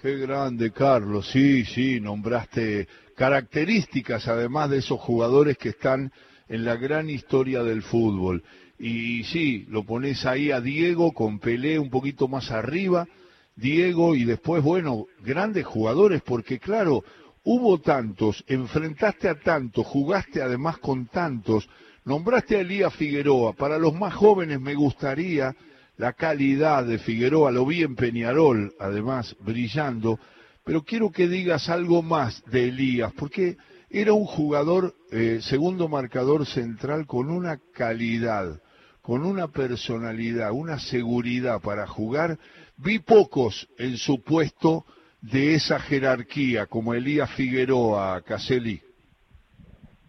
Qué 0.00 0.16
grande, 0.16 0.72
Carlos. 0.72 1.30
Sí, 1.30 1.64
sí, 1.64 2.00
nombraste 2.00 2.88
características 3.16 4.26
además 4.26 4.70
de 4.70 4.78
esos 4.78 4.98
jugadores 4.98 5.56
que 5.56 5.68
están 5.68 6.10
en 6.52 6.64
la 6.64 6.76
gran 6.76 7.08
historia 7.08 7.62
del 7.62 7.82
fútbol. 7.82 8.44
Y 8.78 9.24
sí, 9.24 9.66
lo 9.68 9.84
pones 9.84 10.26
ahí 10.26 10.50
a 10.50 10.60
Diego 10.60 11.12
con 11.12 11.38
Pelé 11.38 11.78
un 11.78 11.90
poquito 11.90 12.28
más 12.28 12.50
arriba, 12.50 13.08
Diego 13.56 14.14
y 14.14 14.24
después, 14.24 14.62
bueno, 14.62 15.06
grandes 15.24 15.64
jugadores, 15.64 16.22
porque 16.22 16.58
claro, 16.58 17.04
hubo 17.42 17.80
tantos, 17.80 18.44
enfrentaste 18.46 19.28
a 19.28 19.40
tantos, 19.40 19.86
jugaste 19.86 20.42
además 20.42 20.78
con 20.78 21.06
tantos, 21.06 21.68
Nombraste 22.04 22.56
a 22.56 22.60
Elías 22.60 22.92
Figueroa. 22.94 23.52
Para 23.52 23.78
los 23.78 23.94
más 23.94 24.12
jóvenes 24.12 24.60
me 24.60 24.74
gustaría 24.74 25.54
la 25.96 26.12
calidad 26.14 26.84
de 26.84 26.98
Figueroa, 26.98 27.52
lo 27.52 27.64
vi 27.64 27.82
en 27.82 27.94
Peñarol, 27.94 28.74
además, 28.80 29.36
brillando, 29.38 30.18
pero 30.64 30.82
quiero 30.82 31.12
que 31.12 31.28
digas 31.28 31.68
algo 31.68 32.02
más 32.02 32.42
de 32.50 32.68
Elías, 32.68 33.12
porque 33.16 33.56
era 33.92 34.14
un 34.14 34.24
jugador, 34.24 34.94
eh, 35.10 35.40
segundo 35.42 35.86
marcador 35.86 36.46
central, 36.46 37.06
con 37.06 37.30
una 37.30 37.58
calidad, 37.74 38.62
con 39.02 39.22
una 39.22 39.48
personalidad, 39.48 40.50
una 40.52 40.78
seguridad 40.78 41.60
para 41.60 41.86
jugar. 41.86 42.38
Vi 42.78 43.00
pocos 43.00 43.68
en 43.76 43.98
su 43.98 44.22
puesto 44.22 44.86
de 45.20 45.54
esa 45.54 45.78
jerarquía, 45.78 46.66
como 46.66 46.94
Elías 46.94 47.30
Figueroa, 47.34 48.22
Caselli. 48.22 48.80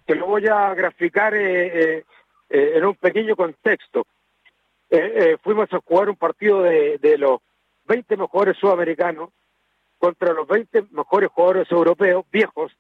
Te 0.06 0.16
lo 0.16 0.28
voy 0.28 0.48
a 0.48 0.74
graficar 0.74 1.36
eh, 1.36 1.98
eh, 1.98 2.06
en 2.50 2.86
un 2.86 2.96
pequeño 2.96 3.36
contexto. 3.36 4.08
fuimos 5.44 5.72
a 5.74 5.80
jugar 5.80 6.10
un 6.10 6.16
partido 6.16 6.62
de, 6.62 7.00
de 7.00 7.18
los 7.18 7.42
20 7.86 8.16
mejores 8.16 8.56
sudamericanos 8.58 9.30
contra 9.98 10.32
los 10.34 10.48
20 10.48 10.86
mejores 10.92 11.30
jugadores 11.32 11.70
europeos 11.70 12.26
viejos 12.32 12.72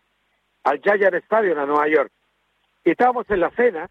al 0.63 0.81
Giant 0.81 1.15
Stadium 1.15 1.59
a 1.59 1.65
Nueva 1.65 1.87
York. 1.87 2.11
Y 2.83 2.91
estábamos 2.91 3.29
en 3.29 3.39
la 3.39 3.51
cena 3.51 3.87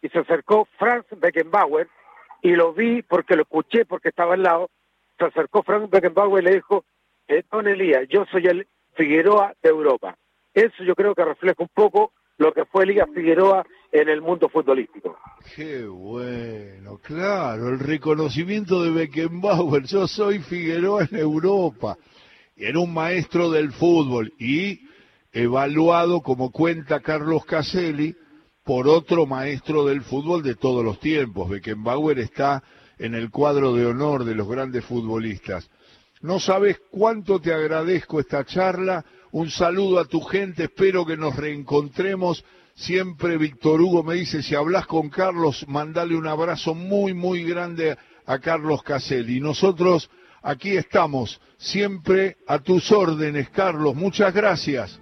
y 0.00 0.08
se 0.08 0.18
acercó 0.18 0.66
Franz 0.78 1.06
Beckenbauer 1.10 1.88
y 2.42 2.52
lo 2.52 2.72
vi 2.72 3.02
porque 3.02 3.36
lo 3.36 3.42
escuché 3.42 3.84
porque 3.84 4.08
estaba 4.08 4.34
al 4.34 4.42
lado. 4.42 4.70
Se 5.18 5.26
acercó 5.26 5.62
Franz 5.62 5.88
Beckenbauer 5.90 6.42
y 6.42 6.46
le 6.46 6.54
dijo, 6.56 6.84
eh, 7.28 7.44
Don 7.50 7.68
Elías, 7.68 8.08
yo 8.08 8.24
soy 8.26 8.46
el 8.46 8.66
Figueroa 8.94 9.54
de 9.62 9.70
Europa. 9.70 10.16
Eso 10.52 10.82
yo 10.84 10.94
creo 10.94 11.14
que 11.14 11.24
refleja 11.24 11.62
un 11.62 11.70
poco 11.72 12.12
lo 12.38 12.52
que 12.52 12.64
fue 12.64 12.84
Elías 12.84 13.08
Figueroa 13.14 13.64
en 13.92 14.08
el 14.08 14.20
mundo 14.20 14.48
futbolístico. 14.48 15.18
Qué 15.54 15.84
bueno, 15.84 16.98
claro, 16.98 17.68
el 17.68 17.78
reconocimiento 17.78 18.82
de 18.82 18.90
Beckenbauer, 18.90 19.84
yo 19.84 20.08
soy 20.08 20.40
Figueroa 20.40 21.06
en 21.10 21.18
Europa 21.18 21.96
era 22.56 22.78
un 22.78 22.92
maestro 22.92 23.50
del 23.50 23.72
fútbol 23.72 24.32
y 24.38 24.80
evaluado, 25.32 26.20
como 26.20 26.50
cuenta 26.50 27.00
Carlos 27.00 27.44
Caselli, 27.44 28.14
por 28.64 28.86
otro 28.86 29.26
maestro 29.26 29.84
del 29.84 30.02
fútbol 30.02 30.42
de 30.42 30.54
todos 30.54 30.84
los 30.84 31.00
tiempos. 31.00 31.50
Beckenbauer 31.50 32.18
está 32.18 32.62
en 32.98 33.14
el 33.14 33.30
cuadro 33.30 33.74
de 33.74 33.86
honor 33.86 34.24
de 34.24 34.34
los 34.34 34.48
grandes 34.48 34.84
futbolistas. 34.84 35.68
No 36.20 36.38
sabes 36.38 36.80
cuánto 36.90 37.40
te 37.40 37.52
agradezco 37.52 38.20
esta 38.20 38.44
charla. 38.44 39.04
Un 39.32 39.50
saludo 39.50 39.98
a 39.98 40.04
tu 40.04 40.20
gente, 40.20 40.64
espero 40.64 41.04
que 41.04 41.16
nos 41.16 41.34
reencontremos. 41.34 42.44
Siempre 42.74 43.36
Víctor 43.36 43.80
Hugo 43.80 44.04
me 44.04 44.14
dice, 44.14 44.42
si 44.42 44.54
hablas 44.54 44.86
con 44.86 45.10
Carlos, 45.10 45.64
mandale 45.66 46.16
un 46.16 46.28
abrazo 46.28 46.74
muy, 46.74 47.12
muy 47.14 47.42
grande 47.42 47.96
a 48.26 48.38
Carlos 48.38 48.82
Caselli. 48.82 49.40
Nosotros 49.40 50.08
Aquí 50.42 50.76
estamos, 50.76 51.40
siempre 51.56 52.36
a 52.48 52.58
tus 52.58 52.90
órdenes, 52.90 53.48
Carlos. 53.50 53.94
Muchas 53.94 54.34
gracias. 54.34 55.00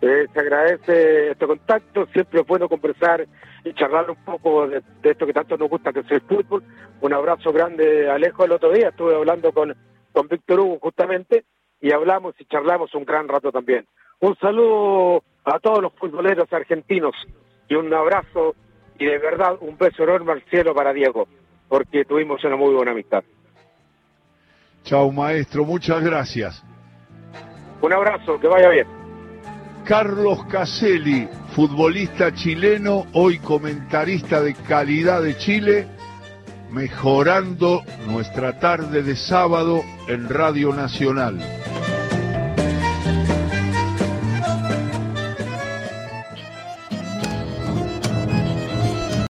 Se 0.00 0.40
agradece 0.40 1.30
este 1.30 1.46
contacto, 1.46 2.06
siempre 2.12 2.40
es 2.40 2.46
bueno 2.46 2.68
conversar 2.68 3.26
y 3.64 3.72
charlar 3.74 4.10
un 4.10 4.16
poco 4.16 4.68
de, 4.68 4.82
esto 5.02 5.26
que 5.26 5.32
tanto 5.32 5.56
nos 5.56 5.68
gusta, 5.68 5.92
que 5.92 6.00
es 6.00 6.10
el 6.10 6.20
fútbol. 6.20 6.62
Un 7.00 7.12
abrazo 7.12 7.52
grande, 7.52 8.10
Alejo, 8.10 8.44
el 8.44 8.52
otro 8.52 8.72
día 8.72 8.90
estuve 8.90 9.14
hablando 9.14 9.52
con, 9.52 9.74
con 10.12 10.28
Víctor 10.28 10.60
Hugo 10.60 10.78
justamente 10.80 11.44
y 11.80 11.92
hablamos 11.92 12.34
y 12.38 12.44
charlamos 12.44 12.94
un 12.94 13.04
gran 13.04 13.28
rato 13.28 13.50
también. 13.50 13.86
Un 14.20 14.36
saludo 14.36 15.22
a 15.44 15.58
todos 15.58 15.82
los 15.82 15.92
futboleros 15.94 16.52
argentinos 16.52 17.14
y 17.68 17.74
un 17.74 17.92
abrazo 17.92 18.54
y 18.98 19.06
de 19.06 19.18
verdad 19.18 19.56
un 19.60 19.76
beso 19.76 20.04
enorme 20.04 20.32
al 20.32 20.42
cielo 20.44 20.74
para 20.74 20.92
Diego, 20.92 21.26
porque 21.68 22.04
tuvimos 22.04 22.42
una 22.44 22.56
muy 22.56 22.74
buena 22.74 22.92
amistad. 22.92 23.24
Chao, 24.84 25.10
maestro, 25.10 25.64
muchas 25.64 26.02
gracias. 26.02 26.64
Un 27.82 27.92
abrazo, 27.92 28.38
que 28.40 28.46
vaya 28.46 28.70
bien. 28.70 29.05
Carlos 29.86 30.44
Caselli, 30.46 31.28
futbolista 31.54 32.34
chileno, 32.34 33.06
hoy 33.12 33.38
comentarista 33.38 34.40
de 34.40 34.52
calidad 34.52 35.22
de 35.22 35.38
Chile, 35.38 35.86
mejorando 36.72 37.84
nuestra 38.08 38.58
tarde 38.58 39.04
de 39.04 39.14
sábado 39.14 39.84
en 40.08 40.28
Radio 40.28 40.72
Nacional. 40.72 41.38